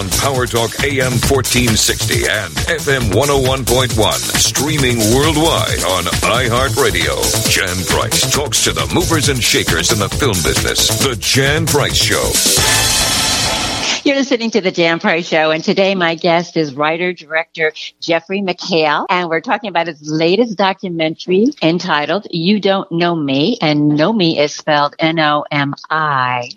on 0.00 0.08
Power 0.08 0.46
Talk 0.46 0.82
AM 0.82 1.12
1460 1.28 2.24
and 2.24 2.54
FM 2.72 3.12
101.1. 3.12 3.92
Streaming 4.40 4.96
worldwide 5.14 5.84
on 5.84 6.04
iHeartRadio. 6.24 7.20
Jan 7.50 7.84
Price 7.84 8.32
talks 8.32 8.64
to 8.64 8.72
the 8.72 8.90
movers 8.94 9.28
and 9.28 9.42
shakers 9.42 9.92
in 9.92 9.98
the 9.98 10.08
film 10.08 10.36
business. 10.42 10.88
The 11.00 11.16
Jan 11.20 11.66
Price 11.66 11.96
Show. 11.96 12.32
You're 14.02 14.16
listening 14.16 14.50
to 14.52 14.62
the 14.62 14.70
Jan 14.70 15.00
Price 15.00 15.28
Show, 15.28 15.50
and 15.50 15.62
today 15.62 15.94
my 15.94 16.14
guest 16.14 16.56
is 16.56 16.74
writer 16.74 17.12
director 17.12 17.70
Jeffrey 18.00 18.40
McHale, 18.40 19.04
and 19.10 19.28
we're 19.28 19.42
talking 19.42 19.68
about 19.68 19.86
his 19.86 20.00
latest 20.10 20.56
documentary 20.56 21.48
entitled 21.60 22.26
"You 22.30 22.58
Don't 22.58 22.90
Nomi," 22.90 23.58
and 23.60 23.92
"Nomi" 23.92 24.38
is 24.38 24.54
spelled 24.54 24.96
N-O-M-I. 24.98 26.50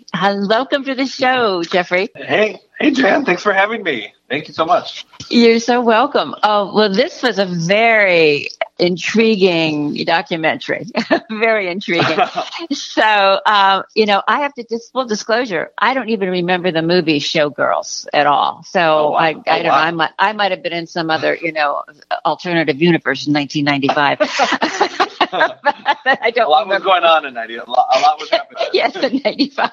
Welcome 0.48 0.84
to 0.84 0.94
the 0.94 1.04
show, 1.04 1.62
Jeffrey. 1.62 2.08
Hey, 2.16 2.60
hey, 2.78 2.90
Jan. 2.90 3.24
Thanks 3.24 3.42
for 3.42 3.52
having 3.52 3.82
me. 3.82 4.14
Thank 4.28 4.48
you 4.48 4.54
so 4.54 4.64
much. 4.64 5.06
You're 5.30 5.60
so 5.60 5.80
welcome. 5.80 6.34
Oh, 6.42 6.74
well, 6.74 6.92
this 6.92 7.22
was 7.22 7.38
a 7.38 7.44
very 7.44 8.48
intriguing 8.78 9.94
documentary. 10.04 10.86
very 11.30 11.68
intriguing. 11.68 12.18
so, 12.72 13.02
uh, 13.02 13.82
you 13.94 14.06
know, 14.06 14.22
I 14.26 14.40
have 14.40 14.54
to 14.54 14.64
just 14.64 14.92
full 14.92 15.04
disclosure. 15.06 15.72
I 15.78 15.94
don't 15.94 16.08
even 16.08 16.30
remember 16.30 16.72
the 16.72 16.82
movie 16.82 17.20
Showgirls 17.20 18.06
at 18.12 18.26
all. 18.26 18.62
So 18.64 18.80
oh, 18.80 19.10
wow. 19.10 19.18
I, 19.18 19.28
I 19.28 19.32
oh, 19.32 19.42
don't 19.44 19.46
wow. 19.46 19.60
know. 19.62 19.70
I 19.70 19.90
might, 19.90 20.10
I 20.18 20.32
might 20.32 20.50
have 20.50 20.62
been 20.62 20.72
in 20.72 20.86
some 20.86 21.10
other, 21.10 21.36
you 21.36 21.52
know, 21.52 21.82
alternative 22.24 22.80
universe 22.80 23.26
in 23.26 23.34
1995. 23.34 25.00
I 26.06 26.30
don't. 26.34 26.46
A 26.46 26.50
lot 26.50 26.64
remember. 26.64 26.74
was 26.74 26.82
going 26.84 27.04
on 27.04 27.26
in 27.26 27.34
'90. 27.34 27.56
A 27.56 27.64
lot, 27.70 27.86
a 27.94 28.00
lot 28.00 28.20
was 28.20 28.30
happening. 28.30 28.64
yes, 28.72 28.96
in 28.96 29.20
'95. 29.24 29.70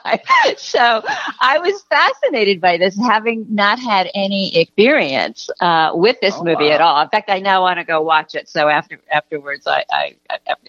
So 0.57 1.01
I 1.39 1.59
was 1.59 1.81
fascinated 1.83 2.61
by 2.61 2.77
this, 2.77 2.97
having 2.97 3.45
not 3.49 3.79
had 3.79 4.09
any 4.13 4.55
experience 4.57 5.49
uh, 5.59 5.91
with 5.93 6.19
this 6.21 6.35
oh, 6.37 6.43
movie 6.43 6.65
wow. 6.65 6.71
at 6.71 6.81
all. 6.81 7.01
In 7.01 7.09
fact, 7.09 7.29
I 7.29 7.39
now 7.39 7.61
want 7.61 7.79
to 7.79 7.83
go 7.83 8.01
watch 8.01 8.35
it. 8.35 8.49
So 8.49 8.67
after 8.67 8.99
afterwards, 9.11 9.67
I, 9.67 9.85
I 9.91 10.15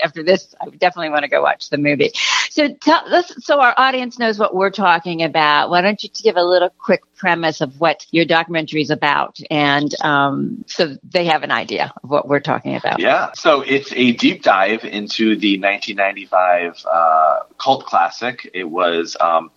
after 0.03 0.23
this, 0.23 0.55
I 0.61 0.69
definitely 0.71 1.11
want 1.11 1.23
to 1.23 1.29
go 1.29 1.43
watch 1.43 1.71
the 1.71 1.79
movie. 1.79 2.11
So 2.51 2.73
tell 2.75 3.23
so 3.23 3.61
our 3.61 3.75
audience 3.77 4.19
knows 4.19 4.39
what 4.39 4.55
we're 4.55 4.71
talking 4.71 5.23
about. 5.23 5.71
Why 5.71 5.81
don't 5.81 6.03
you 6.03 6.11
give 6.11 6.37
a 6.37 6.45
little 6.45 6.71
quick 6.71 7.03
premise 7.23 7.61
of 7.61 7.79
what 7.79 8.05
your 8.11 8.25
documentary 8.25 8.83
is 8.83 8.91
about, 8.91 9.39
and 9.49 9.95
um, 10.03 10.65
so 10.67 10.97
they 11.09 11.25
have 11.27 11.45
an 11.45 11.53
idea 11.53 11.93
of 12.03 12.11
what 12.11 12.27
we're 12.27 12.41
talking 12.41 12.75
about. 12.75 12.99
Yeah. 12.99 13.31
So 13.35 13.61
it's 13.61 13.93
a 13.93 14.11
deep 14.11 14.43
dive 14.43 14.85
into 14.85 15.37
the 15.37 15.61
1995 15.61 16.85
uh, 16.85 17.39
cult 17.59 17.87
classic. 17.87 18.51
It 18.53 18.65
was 18.65 19.17
um, 19.21 19.53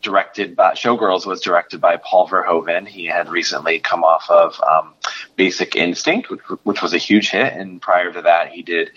directed 0.00 0.54
by 0.54 0.74
Showgirls 0.74 1.26
was 1.26 1.40
directed 1.40 1.80
by 1.80 1.96
Paul 1.96 2.28
Verhoeven. 2.28 2.86
He 2.86 3.06
had 3.06 3.28
recently 3.28 3.78
come 3.78 4.04
off 4.04 4.28
of 4.30 4.60
um, 4.60 4.94
Basic 5.36 5.74
Instinct, 5.76 6.30
which, 6.30 6.40
which, 6.62 6.82
was 6.82 6.94
a 6.94 6.98
huge 6.98 7.30
hit, 7.30 7.52
and 7.52 7.80
prior 7.82 8.12
to 8.12 8.22
that, 8.22 8.52
he 8.52 8.62
did 8.62 8.90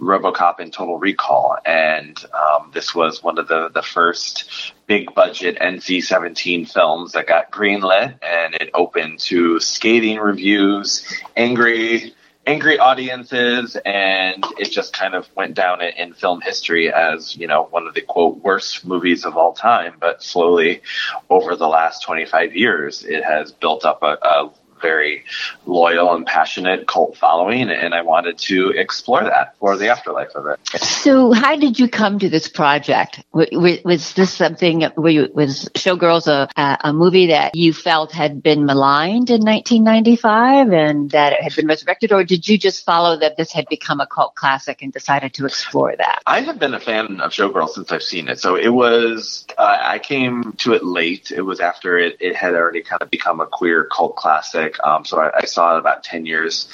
RoboCop 0.00 0.58
and 0.58 0.72
Total 0.72 0.98
Recall. 0.98 1.58
And 1.64 2.18
um, 2.34 2.70
this 2.74 2.94
was 2.94 3.22
one 3.22 3.38
of 3.38 3.48
the 3.48 3.68
the 3.68 3.82
first 3.82 4.72
big 4.86 5.14
budget 5.14 5.58
NC-17 5.60 6.72
films 6.72 7.12
that 7.12 7.26
got 7.26 7.52
greenlit, 7.52 8.18
and 8.22 8.54
it 8.54 8.70
opened 8.74 9.20
to 9.20 9.60
scathing 9.60 10.18
reviews, 10.18 11.06
angry 11.36 12.14
angry 12.48 12.78
audiences, 12.78 13.76
and 13.84 14.42
it 14.58 14.70
just 14.70 14.94
kind 14.94 15.14
of 15.14 15.28
went 15.36 15.54
down 15.54 15.82
in 15.82 16.14
film 16.14 16.40
history 16.40 16.90
as 16.92 17.36
you 17.36 17.46
know 17.46 17.64
one 17.70 17.86
of 17.86 17.94
the 17.94 18.00
quote 18.00 18.38
worst 18.38 18.86
movies 18.86 19.24
of 19.26 19.36
all 19.36 19.52
time. 19.52 19.94
But 20.00 20.22
slowly, 20.22 20.80
over 21.28 21.54
the 21.56 21.68
last 21.68 22.02
25 22.02 22.56
years, 22.56 23.04
it 23.04 23.22
has 23.22 23.52
built 23.52 23.84
up 23.84 24.02
a, 24.02 24.16
a 24.22 24.50
very 24.80 25.24
loyal 25.66 26.14
and 26.14 26.26
passionate 26.26 26.86
cult 26.86 27.16
following, 27.16 27.70
and 27.70 27.94
I 27.94 28.02
wanted 28.02 28.38
to 28.38 28.70
explore 28.70 29.24
that 29.24 29.56
for 29.58 29.76
the 29.76 29.88
afterlife 29.88 30.34
of 30.34 30.46
it. 30.46 30.58
So, 30.80 31.32
how 31.32 31.56
did 31.56 31.78
you 31.78 31.88
come 31.88 32.18
to 32.18 32.28
this 32.28 32.48
project? 32.48 33.22
Was 33.32 34.14
this 34.14 34.32
something? 34.32 34.80
Was 34.96 35.68
Showgirls 35.74 36.26
a, 36.26 36.78
a 36.82 36.92
movie 36.92 37.28
that 37.28 37.54
you 37.54 37.72
felt 37.72 38.12
had 38.12 38.42
been 38.42 38.64
maligned 38.64 39.30
in 39.30 39.42
1995 39.42 40.72
and 40.72 41.10
that 41.10 41.32
it 41.32 41.42
had 41.42 41.54
been 41.54 41.66
resurrected, 41.66 42.12
or 42.12 42.24
did 42.24 42.48
you 42.48 42.58
just 42.58 42.84
follow 42.84 43.16
that 43.18 43.36
this 43.36 43.52
had 43.52 43.66
become 43.68 44.00
a 44.00 44.06
cult 44.06 44.34
classic 44.34 44.82
and 44.82 44.92
decided 44.92 45.34
to 45.34 45.46
explore 45.46 45.94
that? 45.96 46.22
I 46.26 46.40
have 46.40 46.58
been 46.58 46.74
a 46.74 46.80
fan 46.80 47.20
of 47.20 47.32
Showgirls 47.32 47.70
since 47.70 47.92
I've 47.92 48.02
seen 48.02 48.28
it. 48.28 48.40
So 48.40 48.56
it 48.56 48.68
was. 48.68 49.44
Uh, 49.56 49.78
I 49.80 49.98
came 49.98 50.52
to 50.58 50.74
it 50.74 50.84
late. 50.84 51.30
It 51.30 51.42
was 51.42 51.60
after 51.60 51.98
it, 51.98 52.16
it 52.20 52.36
had 52.36 52.54
already 52.54 52.82
kind 52.82 53.02
of 53.02 53.10
become 53.10 53.40
a 53.40 53.46
queer 53.46 53.84
cult 53.84 54.16
classic 54.16 54.67
um, 54.84 55.04
so 55.04 55.20
I, 55.20 55.30
I, 55.38 55.44
saw 55.44 55.76
it 55.76 55.78
about 55.78 56.02
10 56.02 56.26
years 56.26 56.68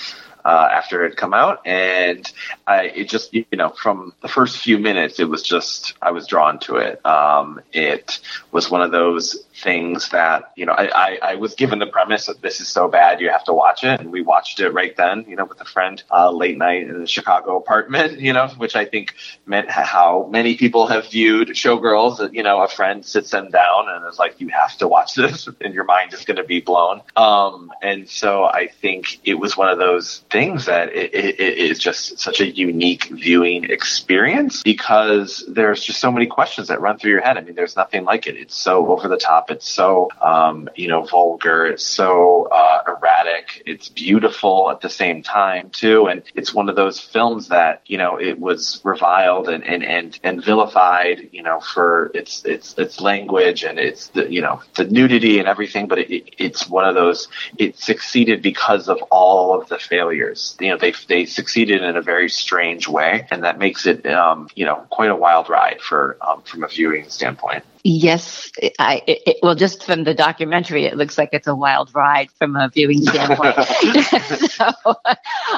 uh, 0.44 0.68
after 0.70 1.04
it 1.04 1.10
had 1.10 1.16
come 1.16 1.34
out. 1.34 1.66
And 1.66 2.30
I, 2.66 2.84
it 2.84 3.08
just, 3.08 3.32
you 3.32 3.44
know, 3.52 3.70
from 3.70 4.12
the 4.20 4.28
first 4.28 4.58
few 4.58 4.78
minutes, 4.78 5.18
it 5.18 5.28
was 5.28 5.42
just, 5.42 5.94
I 6.02 6.10
was 6.10 6.26
drawn 6.26 6.58
to 6.60 6.76
it. 6.76 7.04
Um, 7.04 7.60
it 7.72 8.20
was 8.50 8.70
one 8.70 8.82
of 8.82 8.90
those 8.90 9.44
things 9.62 10.08
that 10.08 10.52
you 10.56 10.66
know 10.66 10.72
I, 10.72 10.86
I, 10.86 11.18
I, 11.22 11.34
was 11.36 11.54
given 11.54 11.78
the 11.78 11.86
premise 11.86 12.26
that 12.26 12.42
this 12.42 12.60
is 12.60 12.66
so 12.66 12.88
bad 12.88 13.20
you 13.20 13.30
have 13.30 13.44
to 13.44 13.52
watch 13.52 13.84
it 13.84 14.00
and 14.00 14.10
we 14.10 14.20
watched 14.20 14.58
it 14.58 14.70
right 14.70 14.96
then 14.96 15.26
you 15.28 15.36
know 15.36 15.44
with 15.44 15.60
a 15.60 15.64
friend 15.64 16.02
uh, 16.10 16.30
late 16.30 16.58
night 16.58 16.82
in 16.82 17.00
a 17.00 17.06
chicago 17.06 17.56
apartment 17.56 18.18
you 18.26 18.32
know 18.32 18.48
which 18.56 18.74
i 18.74 18.84
think 18.84 19.14
meant 19.46 19.70
how 19.70 20.28
many 20.28 20.56
people 20.56 20.88
have 20.88 21.08
viewed 21.08 21.48
showgirls 21.50 22.32
you 22.32 22.42
know 22.42 22.62
a 22.62 22.68
friend 22.68 23.06
sits 23.06 23.30
them 23.30 23.48
down 23.50 23.88
and 23.88 24.04
is 24.08 24.18
like 24.18 24.40
you 24.40 24.48
have 24.48 24.76
to 24.76 24.88
watch 24.88 25.14
this 25.14 25.48
and 25.60 25.72
your 25.72 25.84
mind 25.84 26.12
is 26.12 26.24
going 26.24 26.36
to 26.36 26.44
be 26.44 26.60
blown 26.60 27.00
um, 27.14 27.70
and 27.80 28.08
so 28.08 28.44
i 28.44 28.66
think 28.66 29.20
it 29.24 29.34
was 29.34 29.56
one 29.56 29.68
of 29.68 29.78
those 29.78 30.24
things 30.34 30.66
that 30.66 30.86
it, 30.92 31.08
it, 31.14 31.40
it 31.46 31.54
is 31.70 31.78
just 31.78 32.18
such 32.18 32.38
a 32.40 32.46
unique 32.66 33.04
viewing 33.24 33.62
experience 33.78 34.62
because 34.62 35.44
there's 35.56 35.82
just 35.88 36.00
so 36.00 36.10
many 36.16 36.26
questions 36.38 36.68
that 36.68 36.78
run 36.86 36.98
through 36.98 37.12
your 37.16 37.24
head 37.26 37.38
i 37.38 37.40
mean 37.40 37.56
there's 37.60 37.76
nothing 37.76 38.02
like 38.04 38.26
it 38.26 38.36
it's 38.36 38.56
so 38.66 38.74
over 38.92 39.06
the 39.08 39.22
top 39.30 39.44
it's 39.54 39.68
so, 39.68 40.08
um, 40.20 40.68
you 40.74 40.88
know, 40.88 41.02
vulgar. 41.02 41.66
It's 41.66 41.84
so 41.84 42.48
uh, 42.50 42.82
erratic. 42.86 43.62
It's 43.66 43.88
beautiful 43.88 44.70
at 44.70 44.80
the 44.80 44.90
same 44.90 45.22
time 45.22 45.70
too, 45.70 46.06
and 46.06 46.22
it's 46.34 46.52
one 46.52 46.68
of 46.68 46.76
those 46.76 46.98
films 47.00 47.48
that 47.48 47.82
you 47.86 47.98
know 47.98 48.16
it 48.16 48.38
was 48.38 48.80
reviled 48.84 49.48
and 49.48 49.64
and 49.64 49.84
and, 49.84 50.18
and 50.22 50.44
vilified, 50.44 51.28
you 51.32 51.42
know, 51.42 51.60
for 51.60 52.10
its 52.14 52.44
its 52.44 52.74
its 52.78 53.00
language 53.00 53.64
and 53.64 53.78
its 53.78 54.08
the, 54.08 54.30
you 54.32 54.40
know 54.40 54.62
the 54.76 54.84
nudity 54.84 55.38
and 55.38 55.48
everything. 55.48 55.86
But 55.88 55.98
it, 55.98 56.34
it's 56.38 56.68
one 56.68 56.86
of 56.86 56.94
those. 56.94 57.28
It 57.58 57.78
succeeded 57.78 58.42
because 58.42 58.88
of 58.88 58.98
all 59.10 59.60
of 59.60 59.68
the 59.68 59.78
failures. 59.78 60.23
You 60.60 60.70
know, 60.70 60.78
they 60.78 60.92
they 61.08 61.26
succeeded 61.26 61.82
in 61.82 61.96
a 61.96 62.02
very 62.02 62.28
strange 62.28 62.88
way, 62.88 63.26
and 63.30 63.44
that 63.44 63.58
makes 63.58 63.86
it 63.86 64.06
um, 64.06 64.48
you 64.54 64.64
know 64.64 64.86
quite 64.90 65.10
a 65.10 65.16
wild 65.16 65.48
ride 65.48 65.80
for 65.80 66.16
um, 66.20 66.42
from 66.42 66.64
a 66.64 66.68
viewing 66.68 67.08
standpoint. 67.08 67.64
Yes, 67.86 68.50
I, 68.78 69.02
it, 69.06 69.36
well, 69.42 69.54
just 69.54 69.84
from 69.84 70.04
the 70.04 70.14
documentary, 70.14 70.86
it 70.86 70.96
looks 70.96 71.18
like 71.18 71.28
it's 71.34 71.46
a 71.46 71.54
wild 71.54 71.94
ride 71.94 72.30
from 72.30 72.56
a 72.56 72.70
viewing 72.70 73.02
standpoint. 73.06 73.56
so, 74.50 74.72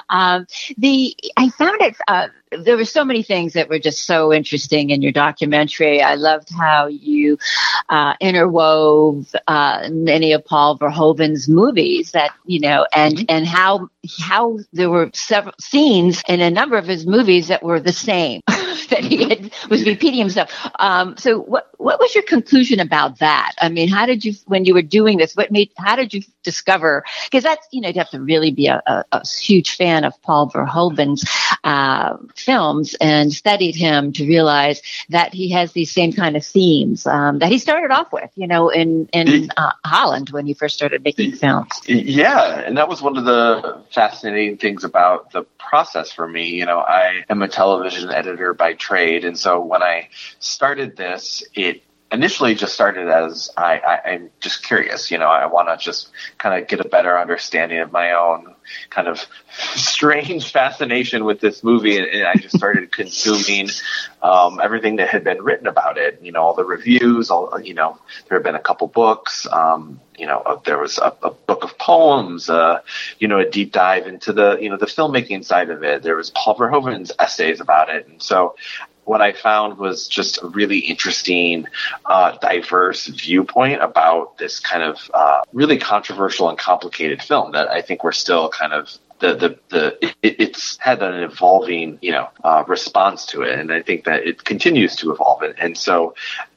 um, 0.08 0.44
the 0.76 1.16
I 1.36 1.50
found 1.50 1.80
it. 1.82 1.96
Uh, 2.08 2.26
there 2.50 2.76
were 2.76 2.84
so 2.84 3.04
many 3.04 3.22
things 3.22 3.52
that 3.52 3.68
were 3.68 3.78
just 3.78 4.06
so 4.06 4.32
interesting 4.32 4.90
in 4.90 5.02
your 5.02 5.12
documentary. 5.12 6.02
I 6.02 6.16
loved 6.16 6.50
how 6.50 6.88
you 6.88 7.38
uh, 7.88 8.16
interwove 8.16 9.32
uh, 9.46 9.88
many 9.92 10.32
of 10.32 10.44
Paul 10.44 10.78
Verhoeven's 10.78 11.48
movies 11.48 12.10
that 12.10 12.32
you 12.44 12.58
know, 12.58 12.86
and 12.92 13.18
mm-hmm. 13.18 13.24
and 13.28 13.46
how 13.46 13.88
how 14.18 14.58
there 14.72 14.90
were 14.90 15.10
several 15.14 15.54
scenes 15.60 16.24
in 16.28 16.40
a 16.40 16.50
number 16.50 16.76
of 16.76 16.86
his 16.86 17.06
movies 17.06 17.48
that 17.48 17.62
were 17.62 17.78
the 17.78 17.92
same. 17.92 18.42
that 18.88 19.04
he 19.04 19.28
had, 19.28 19.52
was 19.70 19.84
repeating 19.84 20.18
himself. 20.18 20.50
Um, 20.78 21.16
so 21.16 21.38
what 21.38 21.70
what 21.78 21.98
was 22.00 22.14
your 22.14 22.24
conclusion 22.24 22.80
about 22.80 23.18
that? 23.18 23.52
I 23.60 23.68
mean, 23.68 23.88
how 23.88 24.06
did 24.06 24.24
you 24.24 24.34
when 24.46 24.64
you 24.64 24.74
were 24.74 24.82
doing 24.82 25.18
this? 25.18 25.34
What 25.34 25.50
made 25.50 25.70
how 25.76 25.96
did 25.96 26.14
you 26.14 26.22
discover? 26.42 27.04
Because 27.24 27.44
that's 27.44 27.66
you 27.70 27.80
know 27.80 27.88
you 27.88 27.98
have 27.98 28.10
to 28.10 28.20
really 28.20 28.50
be 28.50 28.66
a, 28.66 28.82
a, 28.86 29.04
a 29.12 29.26
huge 29.26 29.76
fan 29.76 30.04
of 30.04 30.20
Paul 30.22 30.50
Verhoeven's 30.50 31.24
uh, 31.64 32.16
films 32.34 32.94
and 33.00 33.32
studied 33.32 33.76
him 33.76 34.12
to 34.14 34.26
realize 34.26 34.82
that 35.10 35.34
he 35.34 35.50
has 35.50 35.72
these 35.72 35.90
same 35.90 36.12
kind 36.12 36.36
of 36.36 36.44
themes 36.44 37.06
um, 37.06 37.38
that 37.40 37.50
he 37.50 37.58
started 37.58 37.90
off 37.90 38.12
with. 38.12 38.30
You 38.34 38.46
know, 38.46 38.68
in 38.68 39.08
in 39.12 39.50
uh, 39.56 39.72
Holland 39.84 40.30
when 40.30 40.46
he 40.46 40.54
first 40.54 40.74
started 40.76 41.04
making 41.04 41.32
films. 41.32 41.70
Yeah, 41.86 42.60
and 42.60 42.76
that 42.76 42.88
was 42.88 43.02
one 43.02 43.16
of 43.16 43.24
the 43.24 43.82
fascinating 43.92 44.56
things 44.56 44.84
about 44.84 45.32
the 45.32 45.42
process 45.58 46.12
for 46.12 46.26
me. 46.26 46.50
You 46.50 46.66
know, 46.66 46.78
I 46.78 47.24
am 47.28 47.42
a 47.42 47.48
television 47.48 48.10
editor 48.10 48.54
by 48.54 48.65
trade. 48.74 49.24
And 49.24 49.38
so 49.38 49.60
when 49.60 49.82
I 49.82 50.08
started 50.38 50.96
this, 50.96 51.42
it 51.54 51.82
initially 52.12 52.54
just 52.54 52.72
started 52.72 53.08
as 53.08 53.50
I, 53.56 53.78
I, 53.78 54.10
am 54.10 54.30
just 54.40 54.62
curious. 54.62 55.10
You 55.10 55.18
know, 55.18 55.26
I 55.26 55.46
want 55.46 55.68
to 55.68 55.76
just 55.76 56.10
kind 56.38 56.60
of 56.60 56.68
get 56.68 56.80
a 56.80 56.88
better 56.88 57.18
understanding 57.18 57.78
of 57.80 57.90
my 57.90 58.12
own 58.12 58.54
kind 58.90 59.08
of 59.08 59.24
strange 59.74 60.50
fascination 60.52 61.24
with 61.24 61.40
this 61.40 61.64
movie, 61.64 61.96
and, 61.96 62.06
and 62.06 62.26
I 62.26 62.34
just 62.34 62.56
started 62.56 62.92
consuming 62.92 63.68
um, 64.22 64.60
everything 64.62 64.96
that 64.96 65.08
had 65.08 65.24
been 65.24 65.42
written 65.42 65.66
about 65.66 65.98
it. 65.98 66.20
You 66.22 66.32
know, 66.32 66.42
all 66.42 66.54
the 66.54 66.64
reviews. 66.64 67.30
All 67.30 67.60
you 67.60 67.74
know, 67.74 67.98
there 68.28 68.38
have 68.38 68.44
been 68.44 68.54
a 68.54 68.60
couple 68.60 68.86
books. 68.86 69.46
Um, 69.50 70.00
you 70.16 70.26
know, 70.26 70.38
uh, 70.38 70.60
there 70.64 70.78
was 70.78 70.98
a, 70.98 71.12
a, 71.22 71.30
book 71.30 71.64
of 71.64 71.76
poems. 71.78 72.48
Uh, 72.48 72.80
you 73.18 73.28
know, 73.28 73.38
a 73.38 73.48
deep 73.48 73.72
dive 73.72 74.06
into 74.06 74.32
the 74.32 74.58
you 74.60 74.70
know 74.70 74.76
the 74.76 74.86
filmmaking 74.86 75.44
side 75.44 75.70
of 75.70 75.82
it. 75.82 76.02
There 76.02 76.16
was 76.16 76.30
Paul 76.30 76.56
Verhoeven's 76.56 77.12
essays 77.18 77.60
about 77.60 77.90
it, 77.90 78.06
and 78.06 78.22
so 78.22 78.54
what 79.06 79.22
I 79.22 79.32
found 79.32 79.78
was 79.78 80.08
just 80.08 80.42
a 80.42 80.48
really 80.48 80.78
interesting, 80.78 81.66
uh, 82.04 82.36
diverse 82.38 83.06
viewpoint 83.06 83.82
about 83.82 84.36
this 84.36 84.60
kind 84.60 84.82
of 84.82 85.10
uh, 85.14 85.42
really 85.52 85.78
controversial 85.78 86.48
and 86.48 86.58
complicated 86.58 87.22
film 87.22 87.52
that 87.52 87.68
I 87.70 87.82
think 87.82 88.04
we're 88.04 88.12
still 88.12 88.48
kind 88.48 88.72
of 88.72 88.90
the 89.18 89.34
the 89.34 89.58
the 89.70 90.06
it, 90.22 90.36
it's 90.40 90.76
had 90.78 91.02
an 91.02 91.22
evolving 91.22 91.98
you 92.02 92.12
know 92.12 92.28
uh, 92.44 92.64
response 92.66 93.26
to 93.26 93.42
it, 93.42 93.58
and 93.58 93.72
I 93.72 93.80
think 93.80 94.04
that 94.04 94.26
it 94.26 94.44
continues 94.44 94.96
to 94.96 95.12
evolve. 95.12 95.42
And, 95.42 95.54
and 95.58 95.78
so 95.78 96.14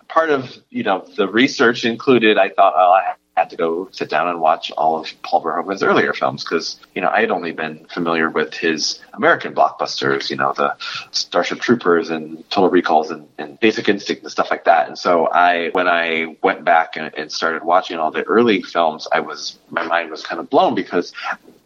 part 0.07 0.29
of 0.29 0.57
you 0.69 0.83
know 0.83 1.05
the 1.15 1.27
research 1.27 1.85
included, 1.85 2.37
I 2.37 2.49
thought, 2.49 2.75
I 2.75 3.13
had 3.39 3.49
to 3.51 3.55
go 3.55 3.89
sit 3.91 4.09
down 4.09 4.27
and 4.27 4.39
watch 4.41 4.71
all 4.77 4.99
of 4.99 5.07
Paul 5.23 5.43
Verhoeven's 5.43 5.81
earlier 5.81 6.13
films 6.13 6.43
because 6.43 6.79
you 6.93 7.01
know 7.01 7.09
I 7.09 7.21
had 7.21 7.31
only 7.31 7.51
been 7.51 7.85
familiar 7.85 8.29
with 8.29 8.53
his 8.53 8.99
American 9.13 9.53
blockbusters, 9.55 10.29
you 10.29 10.35
know 10.35 10.53
the 10.53 10.75
Starship 11.11 11.59
Troopers 11.59 12.09
and 12.09 12.47
Total 12.49 12.69
Recalls 12.69 13.11
and, 13.11 13.27
and 13.37 13.59
Basic 13.59 13.87
Instinct 13.87 14.23
and 14.23 14.31
stuff 14.31 14.51
like 14.51 14.65
that. 14.65 14.87
And 14.87 14.97
so 14.97 15.27
I, 15.27 15.69
when 15.71 15.87
I 15.87 16.37
went 16.43 16.65
back 16.65 16.95
and, 16.97 17.13
and 17.15 17.31
started 17.31 17.63
watching 17.63 17.97
all 17.97 18.11
the 18.11 18.23
early 18.23 18.61
films, 18.61 19.07
I 19.11 19.21
was 19.21 19.57
my 19.69 19.83
mind 19.83 20.11
was 20.11 20.23
kind 20.23 20.39
of 20.39 20.49
blown 20.49 20.75
because 20.75 21.13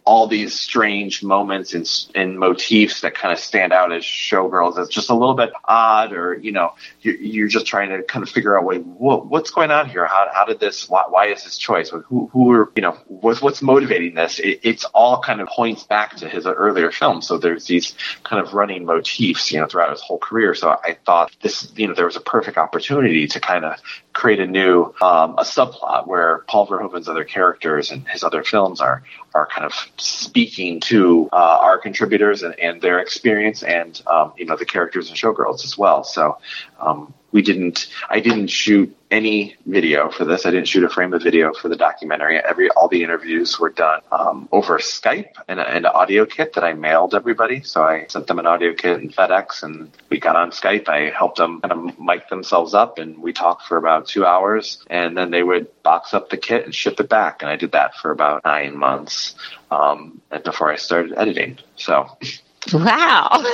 all 0.04 0.26
these 0.26 0.58
strange 0.58 1.22
moments 1.22 1.72
and, 1.72 2.38
motifs 2.38 3.00
that 3.02 3.14
kind 3.14 3.32
of 3.32 3.38
stand 3.38 3.72
out 3.72 3.92
as 3.92 4.02
showgirls 4.02 4.78
as 4.78 4.88
just 4.88 5.08
a 5.08 5.14
little 5.14 5.34
bit 5.34 5.52
odd 5.64 6.12
or 6.12 6.34
you 6.34 6.50
know 6.50 6.74
you're, 7.00 7.14
you're 7.16 7.48
just 7.48 7.64
trying 7.64 7.90
to 7.90 8.02
kind 8.02 8.22
of 8.22 8.28
figure 8.28 8.58
out 8.58 8.64
what, 8.64 9.26
what's 9.26 9.50
going 9.50 9.70
on 9.70 9.88
here? 9.88 10.04
How, 10.06 10.28
how 10.32 10.44
did 10.44 10.58
this 10.58 10.88
why, 10.88 11.04
why 11.08 11.26
is 11.28 11.44
this 11.44 11.56
choice? 11.56 11.90
Who, 11.90 12.28
who 12.32 12.50
are 12.52 12.72
you 12.74 12.82
know 12.82 12.98
what's, 13.06 13.40
what's 13.40 13.62
motivating 13.62 14.14
this? 14.14 14.40
It, 14.40 14.60
it's 14.62 14.84
all 14.86 15.20
kind 15.22 15.40
of 15.40 15.48
points 15.48 15.84
back 15.84 16.16
to 16.16 16.28
his 16.28 16.46
earlier 16.46 16.90
films 16.90 17.28
so 17.28 17.38
there's 17.38 17.66
these 17.66 17.94
kind 18.24 18.44
of 18.44 18.52
running 18.52 18.84
motifs 18.84 19.52
you 19.52 19.60
know 19.60 19.66
throughout 19.66 19.90
his 19.90 20.00
whole 20.00 20.18
career. 20.18 20.54
So 20.54 20.70
i 20.70 20.98
thought 21.06 21.34
this 21.40 21.72
you 21.76 21.86
know 21.86 21.94
there 21.94 22.06
was 22.06 22.16
a 22.16 22.20
perfect 22.20 22.58
opportunity 22.58 23.26
to 23.28 23.40
kind 23.40 23.64
of 23.64 23.78
create 24.14 24.40
a 24.40 24.46
new 24.46 24.84
um, 25.02 25.34
a 25.38 25.42
subplot 25.42 26.06
where 26.06 26.38
paul 26.48 26.66
verhoeven's 26.66 27.08
other 27.08 27.24
characters 27.24 27.90
and 27.90 28.08
his 28.08 28.24
other 28.24 28.42
films 28.42 28.80
are 28.80 29.02
are 29.34 29.46
kind 29.46 29.66
of 29.66 29.72
speaking 29.96 30.80
to 30.80 31.28
uh, 31.32 31.58
our 31.60 31.76
contributors 31.76 32.42
and, 32.42 32.58
and, 32.58 32.80
their 32.80 33.00
experience 33.00 33.62
and 33.62 34.00
um, 34.06 34.32
you 34.38 34.44
know 34.44 34.56
the 34.56 34.64
characters 34.64 35.08
and 35.08 35.18
showgirls 35.18 35.64
as 35.64 35.76
well. 35.76 36.04
So 36.04 36.38
um, 36.78 37.12
we 37.34 37.42
didn't 37.42 37.88
i 38.08 38.20
didn't 38.20 38.46
shoot 38.46 38.96
any 39.14 39.54
video 39.64 40.10
for 40.10 40.24
this. 40.24 40.44
I 40.44 40.50
didn't 40.50 40.66
shoot 40.66 40.82
a 40.82 40.88
frame 40.88 41.12
of 41.12 41.22
video 41.22 41.52
for 41.52 41.68
the 41.68 41.76
documentary. 41.76 42.38
Every 42.38 42.68
all 42.70 42.88
the 42.88 43.04
interviews 43.04 43.60
were 43.60 43.70
done 43.70 44.00
um, 44.10 44.48
over 44.50 44.78
skype 44.78 45.34
and, 45.46 45.60
an 45.60 45.86
audio 45.86 46.26
kit 46.26 46.54
that 46.54 46.64
i 46.64 46.72
mailed 46.72 47.14
everybody. 47.14 47.62
So 47.62 47.84
i 47.84 48.06
sent 48.08 48.26
them 48.26 48.40
an 48.40 48.46
audio 48.46 48.74
kit 48.74 49.00
in 49.00 49.10
fedex 49.10 49.62
and 49.62 49.90
we 50.10 50.18
got 50.18 50.34
on 50.34 50.50
skype. 50.50 50.88
I 50.88 51.10
helped 51.10 51.38
them 51.38 51.60
kind 51.60 51.72
of 51.72 52.00
mic 52.00 52.28
themselves 52.28 52.74
up 52.74 52.98
and 52.98 53.18
we 53.18 53.32
talked 53.32 53.66
for 53.68 53.76
about 53.76 54.08
two 54.08 54.26
hours 54.26 54.84
and 54.90 55.16
then 55.16 55.30
they 55.30 55.44
would 55.44 55.66
box 55.84 56.12
up 56.12 56.30
the 56.30 56.36
kit 56.36 56.64
and 56.64 56.74
ship 56.74 56.98
it 56.98 57.08
back. 57.08 57.42
And 57.42 57.50
i 57.50 57.56
did 57.56 57.72
that 57.72 57.94
for 57.96 58.10
about 58.10 58.44
nine 58.44 58.76
months 58.76 59.36
um, 59.70 60.20
before 60.44 60.72
i 60.72 60.76
started 60.76 61.14
editing. 61.16 61.58
So 61.76 62.18
Wow, 62.72 63.44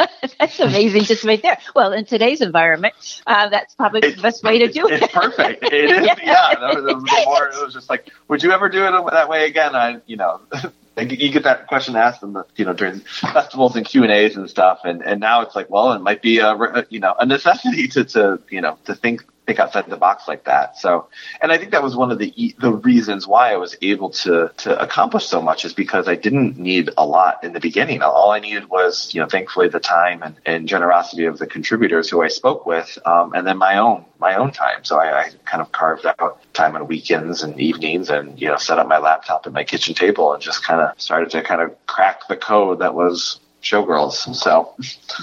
that's 0.38 0.58
amazing 0.58 1.04
just 1.04 1.24
right 1.24 1.40
there. 1.40 1.58
Well, 1.74 1.92
in 1.92 2.04
today's 2.04 2.40
environment, 2.40 2.94
uh, 3.26 3.48
that's 3.48 3.74
probably 3.74 4.00
the 4.00 4.20
best 4.20 4.42
way 4.42 4.58
to 4.58 4.68
do 4.72 4.88
it. 4.88 5.02
It's 5.02 5.12
perfect. 5.12 5.62
It 5.76 5.90
is, 5.90 6.06
yeah. 6.06 6.14
yeah 6.22 6.54
the, 6.74 6.80
the, 6.80 6.94
the 6.94 7.22
more, 7.24 7.48
it 7.48 7.64
was 7.64 7.74
just 7.74 7.90
like, 7.90 8.10
would 8.28 8.42
you 8.42 8.52
ever 8.52 8.68
do 8.68 8.84
it 8.86 9.10
that 9.12 9.28
way 9.28 9.46
again? 9.46 9.74
I, 9.74 10.00
you 10.06 10.16
know, 10.16 10.40
you 10.98 11.30
get 11.30 11.44
that 11.44 11.66
question 11.66 11.96
asked 11.96 12.22
in 12.22 12.32
the, 12.32 12.44
you 12.56 12.64
know, 12.64 12.72
during 12.72 13.00
festivals 13.00 13.76
and 13.76 13.86
Q 13.86 14.02
and 14.02 14.12
A's 14.12 14.36
and 14.36 14.48
stuff, 14.48 14.80
and 14.84 15.02
and 15.02 15.20
now 15.20 15.42
it's 15.42 15.54
like, 15.54 15.70
well, 15.70 15.92
it 15.92 16.00
might 16.00 16.22
be 16.22 16.38
a, 16.38 16.86
you 16.88 17.00
know, 17.00 17.14
a 17.18 17.26
necessity 17.26 17.88
to 17.88 18.04
to 18.04 18.40
you 18.50 18.60
know 18.60 18.78
to 18.86 18.94
think 18.94 19.24
think 19.46 19.60
outside 19.60 19.86
the 19.86 19.96
box 19.96 20.26
like 20.28 20.44
that. 20.44 20.76
So, 20.76 21.08
and 21.40 21.52
I 21.52 21.58
think 21.58 21.70
that 21.70 21.82
was 21.82 21.96
one 21.96 22.10
of 22.10 22.18
the 22.18 22.54
the 22.58 22.72
reasons 22.72 23.26
why 23.26 23.52
I 23.52 23.56
was 23.56 23.76
able 23.80 24.10
to 24.10 24.50
to 24.58 24.82
accomplish 24.82 25.26
so 25.26 25.40
much 25.40 25.64
is 25.64 25.72
because 25.72 26.08
I 26.08 26.16
didn't 26.16 26.58
need 26.58 26.90
a 26.96 27.06
lot 27.06 27.42
in 27.44 27.52
the 27.52 27.60
beginning. 27.60 28.02
All 28.02 28.32
I 28.32 28.40
needed 28.40 28.68
was, 28.68 29.14
you 29.14 29.20
know, 29.20 29.28
thankfully 29.28 29.68
the 29.68 29.80
time 29.80 30.22
and, 30.22 30.36
and 30.44 30.68
generosity 30.68 31.24
of 31.24 31.38
the 31.38 31.46
contributors 31.46 32.10
who 32.10 32.22
I 32.22 32.28
spoke 32.28 32.66
with, 32.66 32.98
um, 33.06 33.32
and 33.34 33.46
then 33.46 33.58
my 33.58 33.78
own 33.78 34.04
my 34.18 34.34
own 34.34 34.50
time. 34.50 34.84
So 34.84 34.98
I, 34.98 35.20
I 35.20 35.30
kind 35.44 35.60
of 35.60 35.72
carved 35.72 36.06
out 36.06 36.40
time 36.52 36.74
on 36.76 36.86
weekends 36.86 37.42
and 37.42 37.58
evenings, 37.60 38.10
and 38.10 38.40
you 38.40 38.48
know, 38.48 38.56
set 38.56 38.78
up 38.78 38.88
my 38.88 38.98
laptop 38.98 39.46
at 39.46 39.52
my 39.52 39.64
kitchen 39.64 39.94
table 39.94 40.32
and 40.32 40.42
just 40.42 40.64
kind 40.64 40.80
of 40.80 41.00
started 41.00 41.30
to 41.30 41.42
kind 41.42 41.60
of 41.60 41.74
crack 41.86 42.26
the 42.28 42.36
code 42.36 42.80
that 42.80 42.94
was 42.94 43.40
showgirls. 43.66 44.34
So 44.34 44.74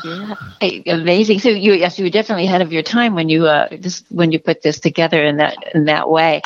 yeah, 0.04 0.36
hey, 0.60 0.84
amazing. 0.88 1.40
So 1.40 1.50
you 1.50 1.74
yes, 1.74 1.98
you 1.98 2.06
were 2.06 2.10
definitely 2.10 2.46
ahead 2.46 2.62
of 2.62 2.74
your 2.74 2.84
time 2.84 3.16
when 3.16 3.30
you 3.30 3.48
uh 3.48 3.70
this 3.72 4.04
when 4.10 4.32
you 4.32 4.40
put 4.40 4.62
this 4.62 4.80
together 4.80 5.24
in 5.24 5.38
that 5.38 5.58
in 5.74 5.86
that 5.86 6.10
way. 6.10 6.42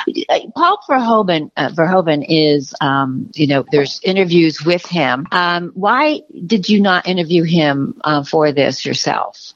Paul 0.55 0.79
Verhoeven 0.87 1.51
uh, 1.57 1.69
Verhoeven 1.69 2.25
is 2.27 2.73
um 2.81 3.31
you 3.33 3.47
know 3.47 3.65
there's 3.71 3.99
interviews 4.03 4.63
with 4.63 4.85
him. 4.85 5.27
Um, 5.31 5.71
why 5.73 6.21
did 6.45 6.69
you 6.69 6.81
not 6.81 7.07
interview 7.07 7.43
him 7.43 7.99
uh, 8.03 8.23
for 8.23 8.51
this 8.51 8.85
yourself? 8.85 9.53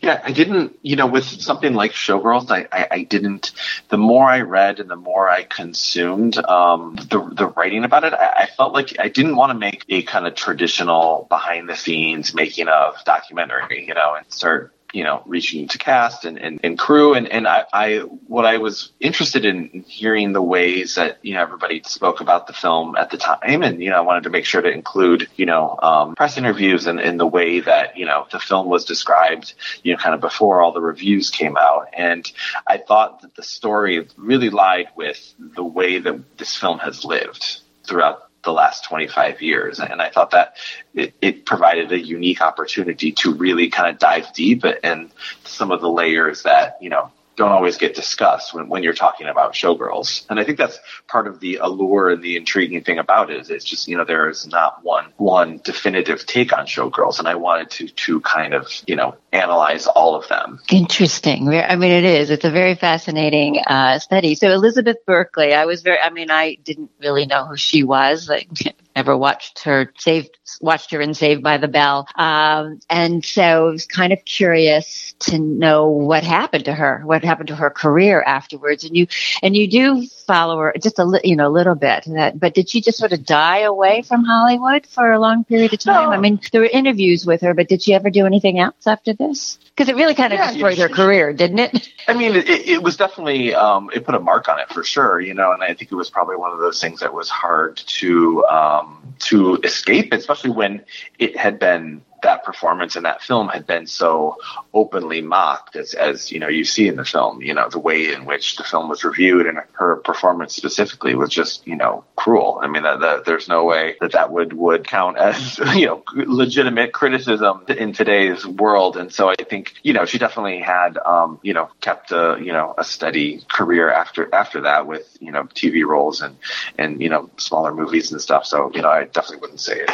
Yeah, 0.00 0.20
I 0.22 0.32
didn't. 0.32 0.78
You 0.82 0.96
know, 0.96 1.06
with 1.06 1.24
something 1.24 1.74
like 1.74 1.92
Showgirls, 1.92 2.50
I, 2.50 2.68
I, 2.70 2.88
I 2.90 3.02
didn't. 3.02 3.52
The 3.88 3.98
more 3.98 4.28
I 4.28 4.42
read 4.42 4.80
and 4.80 4.90
the 4.90 4.96
more 4.96 5.28
I 5.28 5.42
consumed 5.42 6.36
um, 6.38 6.96
the 6.96 7.28
the 7.32 7.46
writing 7.48 7.84
about 7.84 8.04
it, 8.04 8.12
I, 8.12 8.42
I 8.42 8.46
felt 8.46 8.72
like 8.72 8.98
I 8.98 9.08
didn't 9.08 9.36
want 9.36 9.50
to 9.50 9.58
make 9.58 9.84
a 9.88 10.02
kind 10.02 10.26
of 10.26 10.34
traditional 10.34 11.26
behind 11.28 11.68
the 11.68 11.76
scenes 11.76 12.34
making 12.34 12.68
of 12.68 12.94
documentary, 13.04 13.86
you 13.86 13.94
know, 13.94 14.14
and 14.14 14.26
start 14.32 14.72
you 14.92 15.04
know, 15.04 15.22
reaching 15.26 15.68
to 15.68 15.78
cast 15.78 16.24
and, 16.24 16.38
and, 16.38 16.60
and 16.62 16.78
crew. 16.78 17.14
And, 17.14 17.28
and 17.28 17.46
I, 17.46 17.64
I, 17.72 17.98
what 17.98 18.44
I 18.44 18.58
was 18.58 18.92
interested 19.00 19.44
in 19.44 19.84
hearing 19.86 20.32
the 20.32 20.42
ways 20.42 20.94
that, 20.94 21.18
you 21.22 21.34
know, 21.34 21.42
everybody 21.42 21.82
spoke 21.84 22.20
about 22.20 22.46
the 22.46 22.52
film 22.52 22.96
at 22.96 23.10
the 23.10 23.16
time. 23.16 23.62
And, 23.62 23.82
you 23.82 23.90
know, 23.90 23.96
I 23.96 24.00
wanted 24.00 24.24
to 24.24 24.30
make 24.30 24.44
sure 24.44 24.62
to 24.62 24.70
include, 24.70 25.28
you 25.36 25.46
know, 25.46 25.78
um, 25.82 26.14
press 26.14 26.38
interviews 26.38 26.86
and, 26.86 27.00
in 27.00 27.16
the 27.16 27.26
way 27.26 27.60
that, 27.60 27.96
you 27.96 28.06
know, 28.06 28.26
the 28.30 28.38
film 28.38 28.68
was 28.68 28.84
described, 28.84 29.54
you 29.82 29.92
know, 29.92 29.98
kind 29.98 30.14
of 30.14 30.20
before 30.20 30.62
all 30.62 30.72
the 30.72 30.80
reviews 30.80 31.30
came 31.30 31.56
out. 31.56 31.88
And 31.92 32.30
I 32.66 32.78
thought 32.78 33.22
that 33.22 33.34
the 33.34 33.42
story 33.42 34.08
really 34.16 34.50
lied 34.50 34.88
with 34.96 35.34
the 35.38 35.64
way 35.64 35.98
that 35.98 36.38
this 36.38 36.56
film 36.56 36.78
has 36.78 37.04
lived 37.04 37.60
throughout 37.84 38.25
the 38.46 38.52
last 38.52 38.84
25 38.84 39.42
years. 39.42 39.78
And 39.78 40.00
I 40.00 40.08
thought 40.08 40.30
that 40.30 40.56
it, 40.94 41.12
it, 41.20 41.44
provided 41.44 41.92
a 41.92 41.98
unique 41.98 42.40
opportunity 42.40 43.12
to 43.12 43.34
really 43.34 43.68
kind 43.68 43.90
of 43.90 43.98
dive 43.98 44.32
deep 44.32 44.64
and 44.82 45.10
some 45.44 45.70
of 45.70 45.82
the 45.82 45.90
layers 45.90 46.44
that, 46.44 46.78
you 46.80 46.88
know, 46.88 47.10
don't 47.36 47.52
always 47.52 47.76
get 47.76 47.94
discussed 47.94 48.54
when, 48.54 48.68
when 48.68 48.82
you're 48.82 48.94
talking 48.94 49.28
about 49.28 49.52
showgirls. 49.52 50.26
And 50.28 50.40
I 50.40 50.44
think 50.44 50.58
that's 50.58 50.78
part 51.06 51.26
of 51.26 51.40
the 51.40 51.56
allure 51.56 52.10
and 52.10 52.22
the 52.22 52.36
intriguing 52.36 52.82
thing 52.82 52.98
about 52.98 53.30
it 53.30 53.40
is 53.40 53.50
it's 53.50 53.64
just, 53.64 53.88
you 53.88 53.96
know, 53.96 54.04
there 54.04 54.28
is 54.28 54.46
not 54.46 54.82
one 54.82 55.12
one 55.16 55.60
definitive 55.62 56.26
take 56.26 56.56
on 56.56 56.66
showgirls. 56.66 57.18
And 57.18 57.28
I 57.28 57.34
wanted 57.34 57.70
to 57.70 57.88
to 57.88 58.20
kind 58.20 58.54
of, 58.54 58.68
you 58.86 58.96
know, 58.96 59.16
analyze 59.32 59.86
all 59.86 60.14
of 60.14 60.26
them. 60.28 60.60
Interesting. 60.70 61.48
I 61.48 61.76
mean 61.76 61.92
it 61.92 62.04
is. 62.04 62.30
It's 62.30 62.44
a 62.44 62.50
very 62.50 62.74
fascinating 62.74 63.58
uh, 63.66 63.98
study. 63.98 64.34
So 64.34 64.50
Elizabeth 64.50 64.96
Berkley, 65.06 65.54
I 65.54 65.66
was 65.66 65.82
very 65.82 65.98
I 66.00 66.10
mean, 66.10 66.30
I 66.30 66.56
didn't 66.64 66.90
really 67.00 67.26
know 67.26 67.44
who 67.44 67.56
she 67.56 67.82
was. 67.82 68.28
Like 68.28 68.48
never 68.96 69.16
watched 69.16 69.64
her 69.64 69.92
saved 69.98 70.36
watched 70.60 70.90
her 70.90 71.00
in 71.00 71.14
Saved 71.14 71.42
by 71.42 71.58
the 71.58 71.68
Bell. 71.68 72.06
Um, 72.16 72.80
and 72.88 73.24
so 73.24 73.68
I 73.68 73.70
was 73.70 73.86
kind 73.86 74.12
of 74.12 74.24
curious 74.24 75.14
to 75.20 75.38
know 75.38 75.88
what 75.88 76.24
happened 76.24 76.64
to 76.66 76.74
her, 76.74 77.02
what 77.04 77.24
happened 77.24 77.48
to 77.48 77.56
her 77.56 77.70
career 77.70 78.22
afterwards. 78.22 78.84
And 78.84 78.96
you, 78.96 79.06
and 79.42 79.56
you 79.56 79.68
do 79.68 80.06
follow 80.26 80.58
her 80.58 80.74
just 80.80 80.98
a 80.98 81.04
little, 81.04 81.28
you 81.28 81.36
know, 81.36 81.48
a 81.48 81.50
little 81.50 81.74
bit. 81.74 82.04
That, 82.06 82.38
but 82.38 82.54
did 82.54 82.68
she 82.68 82.80
just 82.80 82.98
sort 82.98 83.12
of 83.12 83.24
die 83.24 83.60
away 83.60 84.02
from 84.02 84.24
Hollywood 84.24 84.86
for 84.86 85.12
a 85.12 85.18
long 85.18 85.44
period 85.44 85.72
of 85.72 85.78
time? 85.80 86.10
I 86.10 86.18
mean, 86.18 86.40
there 86.52 86.60
were 86.60 86.70
interviews 86.70 87.24
with 87.26 87.40
her, 87.42 87.54
but 87.54 87.68
did 87.68 87.82
she 87.82 87.94
ever 87.94 88.10
do 88.10 88.26
anything 88.26 88.58
else 88.58 88.86
after 88.86 89.12
this? 89.12 89.58
Because 89.76 89.88
it 89.88 89.96
really 89.96 90.14
kind 90.14 90.32
of 90.32 90.38
yeah, 90.38 90.52
destroyed 90.52 90.78
her 90.78 90.88
career, 90.88 91.32
didn't 91.32 91.58
it? 91.58 91.88
I 92.08 92.14
mean, 92.14 92.34
it, 92.34 92.48
it 92.48 92.82
was 92.82 92.96
definitely, 92.96 93.54
um, 93.54 93.90
it 93.94 94.04
put 94.04 94.14
a 94.14 94.20
mark 94.20 94.48
on 94.48 94.58
it 94.58 94.68
for 94.70 94.84
sure, 94.84 95.20
you 95.20 95.34
know, 95.34 95.52
and 95.52 95.62
I 95.62 95.74
think 95.74 95.92
it 95.92 95.96
was 95.96 96.10
probably 96.10 96.36
one 96.36 96.52
of 96.52 96.58
those 96.58 96.80
things 96.80 97.00
that 97.00 97.12
was 97.12 97.28
hard 97.28 97.76
to, 97.76 98.44
um, 98.46 99.14
to 99.20 99.56
escape, 99.64 100.12
especially 100.12 100.50
when 100.50 100.84
it 101.18 101.36
had 101.36 101.58
been 101.58 102.02
that 102.22 102.44
performance 102.44 102.96
in 102.96 103.02
that 103.04 103.22
film 103.22 103.48
had 103.48 103.66
been 103.66 103.86
so 103.86 104.36
openly 104.74 105.20
mocked 105.20 105.76
as, 105.76 105.94
as 105.94 106.30
you 106.32 106.38
know 106.38 106.48
you 106.48 106.64
see 106.64 106.88
in 106.88 106.96
the 106.96 107.04
film 107.04 107.42
you 107.42 107.54
know 107.54 107.68
the 107.68 107.78
way 107.78 108.12
in 108.12 108.24
which 108.24 108.56
the 108.56 108.64
film 108.64 108.88
was 108.88 109.04
reviewed 109.04 109.46
and 109.46 109.58
her 109.72 109.96
performance 109.96 110.54
specifically 110.54 111.14
was 111.14 111.30
just 111.30 111.66
you 111.66 111.76
know 111.76 112.04
cruel 112.16 112.58
i 112.62 112.66
mean 112.66 112.82
that, 112.82 113.00
that 113.00 113.24
there's 113.24 113.48
no 113.48 113.64
way 113.64 113.96
that 114.00 114.12
that 114.12 114.30
would 114.30 114.52
would 114.52 114.86
count 114.86 115.16
as 115.18 115.58
you 115.74 115.86
know 115.86 116.02
legitimate 116.14 116.92
criticism 116.92 117.64
in 117.68 117.92
today's 117.92 118.46
world 118.46 118.96
and 118.96 119.12
so 119.12 119.28
i 119.28 119.34
think 119.34 119.74
you 119.82 119.92
know 119.92 120.04
she 120.04 120.18
definitely 120.18 120.60
had 120.60 120.98
um 120.98 121.38
you 121.42 121.52
know 121.52 121.68
kept 121.80 122.12
a 122.12 122.38
you 122.40 122.52
know 122.52 122.74
a 122.78 122.84
steady 122.84 123.40
career 123.48 123.90
after 123.90 124.32
after 124.34 124.62
that 124.62 124.86
with 124.86 125.16
you 125.20 125.30
know 125.30 125.44
tv 125.44 125.86
roles 125.86 126.20
and 126.22 126.36
and 126.78 127.00
you 127.00 127.08
know 127.08 127.30
smaller 127.36 127.74
movies 127.74 128.12
and 128.12 128.20
stuff 128.20 128.46
so 128.46 128.70
you 128.74 128.82
know 128.82 128.88
i 128.88 129.04
definitely 129.04 129.38
wouldn't 129.38 129.60
say 129.60 129.80
it 129.80 129.90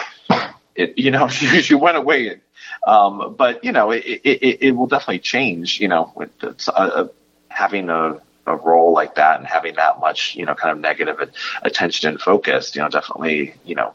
it, 0.75 0.99
you 0.99 1.11
know, 1.11 1.29
she, 1.29 1.75
went 1.75 1.97
away. 1.97 2.41
Um, 2.87 3.35
but 3.37 3.64
you 3.64 3.73
know, 3.73 3.91
it, 3.91 4.05
it, 4.05 4.59
it 4.62 4.71
will 4.73 4.87
definitely 4.87 5.21
change. 5.21 5.81
You 5.81 5.88
know, 5.88 6.12
with 6.14 6.31
uh, 6.43 6.52
uh, 6.71 7.09
having 7.49 7.91
a, 7.91 8.21
a 8.47 8.57
role 8.57 8.93
like 8.93 9.17
that 9.17 9.38
and 9.38 9.47
having 9.47 9.76
that 9.76 10.00
much, 10.00 10.35
you 10.35 10.47
know, 10.47 10.55
kind 10.55 10.73
of 10.73 10.81
negative 10.81 11.31
attention 11.62 12.11
and 12.11 12.21
focus, 12.21 12.75
you 12.75 12.83
know, 12.83 12.88
definitely, 12.88 13.55
you 13.64 13.75
know, 13.75 13.95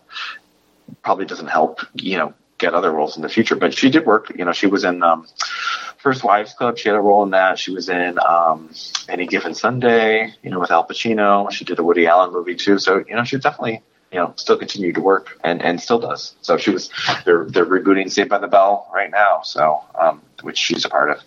probably 1.03 1.25
doesn't 1.25 1.47
help, 1.47 1.81
you 1.93 2.17
know, 2.17 2.33
get 2.57 2.73
other 2.73 2.91
roles 2.91 3.15
in 3.15 3.21
the 3.21 3.29
future. 3.29 3.55
But 3.55 3.73
she 3.73 3.89
did 3.89 4.05
work. 4.05 4.31
You 4.35 4.45
know, 4.45 4.51
she 4.51 4.67
was 4.67 4.83
in 4.83 5.03
um, 5.03 5.27
First 5.97 6.23
Wives 6.23 6.53
Club. 6.53 6.77
She 6.77 6.89
had 6.89 6.95
a 6.95 7.01
role 7.01 7.23
in 7.23 7.31
that. 7.31 7.59
She 7.59 7.71
was 7.71 7.89
in 7.89 8.17
um, 8.19 8.71
Any 9.09 9.27
Given 9.27 9.53
Sunday. 9.53 10.33
You 10.41 10.49
know, 10.49 10.59
with 10.59 10.71
Al 10.71 10.87
Pacino. 10.87 11.51
She 11.51 11.65
did 11.65 11.77
the 11.77 11.83
Woody 11.83 12.07
Allen 12.07 12.31
movie 12.31 12.55
too. 12.55 12.79
So 12.79 13.03
you 13.07 13.15
know, 13.15 13.23
she 13.23 13.37
definitely 13.37 13.81
you 14.11 14.19
know, 14.19 14.33
still 14.37 14.57
continued 14.57 14.95
to 14.95 15.01
work 15.01 15.37
and, 15.43 15.61
and 15.61 15.81
still 15.81 15.99
does. 15.99 16.35
So 16.41 16.57
she 16.57 16.71
was, 16.71 16.89
they're, 17.25 17.45
they're 17.45 17.65
rebooting 17.65 18.11
Saved 18.11 18.29
by 18.29 18.37
the 18.39 18.47
Bell 18.47 18.89
right 18.93 19.11
now. 19.11 19.41
So, 19.43 19.83
um, 19.99 20.21
which 20.41 20.57
she's 20.57 20.85
a 20.85 20.89
part 20.89 21.11
of. 21.11 21.21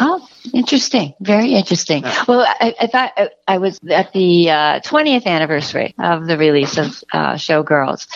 Oh, 0.00 0.26
interesting. 0.54 1.14
Very 1.20 1.54
interesting. 1.54 2.02
Well, 2.26 2.46
I, 2.46 2.74
I, 2.80 2.86
thought 2.86 3.12
uh, 3.16 3.28
I 3.46 3.58
was 3.58 3.80
at 3.90 4.12
the 4.12 4.50
uh, 4.50 4.80
20th 4.80 5.26
anniversary 5.26 5.94
of 5.98 6.26
the 6.26 6.38
release 6.38 6.78
of 6.78 7.02
uh, 7.12 7.34
Showgirls 7.34 8.06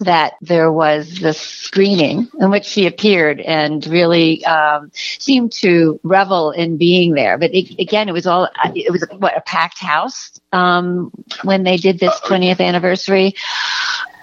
that 0.00 0.34
there 0.40 0.70
was 0.70 1.18
this 1.20 1.40
screening 1.40 2.28
in 2.38 2.50
which 2.50 2.64
she 2.64 2.86
appeared 2.86 3.40
and 3.40 3.84
really 3.86 4.44
um, 4.44 4.90
seemed 4.94 5.52
to 5.52 5.98
revel 6.02 6.52
in 6.52 6.76
being 6.76 7.14
there. 7.14 7.38
But 7.38 7.54
it, 7.54 7.78
again, 7.80 8.08
it 8.08 8.12
was 8.12 8.26
all, 8.26 8.48
it 8.74 8.92
was 8.92 9.04
what, 9.18 9.36
a 9.36 9.40
packed 9.40 9.78
house 9.78 10.38
um, 10.52 11.10
when 11.42 11.64
they 11.64 11.76
did 11.76 11.98
this 11.98 12.14
20th 12.20 12.60
uh, 12.60 12.62
anniversary 12.62 13.34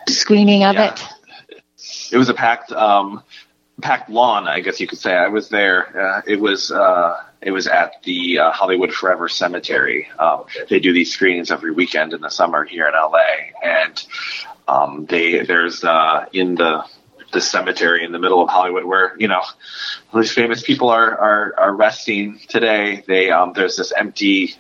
screening 0.08 0.64
of 0.64 0.76
yeah. 0.76 0.94
it? 0.94 1.04
It 2.12 2.18
was 2.18 2.30
a 2.30 2.34
packed, 2.34 2.72
um, 2.72 3.24
packed 3.82 4.10
lawn, 4.10 4.48
I 4.48 4.60
guess 4.60 4.80
you 4.80 4.88
could 4.88 5.00
say. 5.00 5.14
I 5.14 5.28
was 5.28 5.50
there. 5.50 5.98
Uh, 5.98 6.22
it 6.26 6.40
was 6.40 6.72
uh, 6.72 7.22
it 7.42 7.52
was 7.52 7.68
at 7.68 8.02
the 8.04 8.40
uh, 8.40 8.52
Hollywood 8.52 8.94
Forever 8.94 9.30
Cemetery. 9.30 10.08
Um, 10.18 10.46
they 10.70 10.80
do 10.80 10.94
these 10.94 11.12
screenings 11.12 11.52
every 11.52 11.72
weekend 11.72 12.14
in 12.14 12.22
the 12.22 12.30
summer 12.30 12.64
here 12.64 12.88
in 12.88 12.94
LA, 12.94 13.20
and 13.64 14.06
um, 14.68 15.06
they 15.06 15.44
there's 15.44 15.84
uh, 15.84 16.26
in 16.34 16.56
the 16.56 16.84
the 17.32 17.42
cemetery 17.42 18.04
in 18.04 18.12
the 18.12 18.20
middle 18.20 18.42
of 18.42 18.50
Hollywood 18.50 18.86
where 18.86 19.16
you 19.20 19.28
know 19.28 19.44
these 20.14 20.32
famous 20.32 20.64
people 20.64 20.90
are 20.90 21.18
are, 21.18 21.54
are 21.58 21.76
resting 21.76 22.40
today. 22.48 23.04
They 23.08 23.32
um, 23.32 23.54
there's 23.54 23.78
this 23.78 23.94
empty 23.96 24.56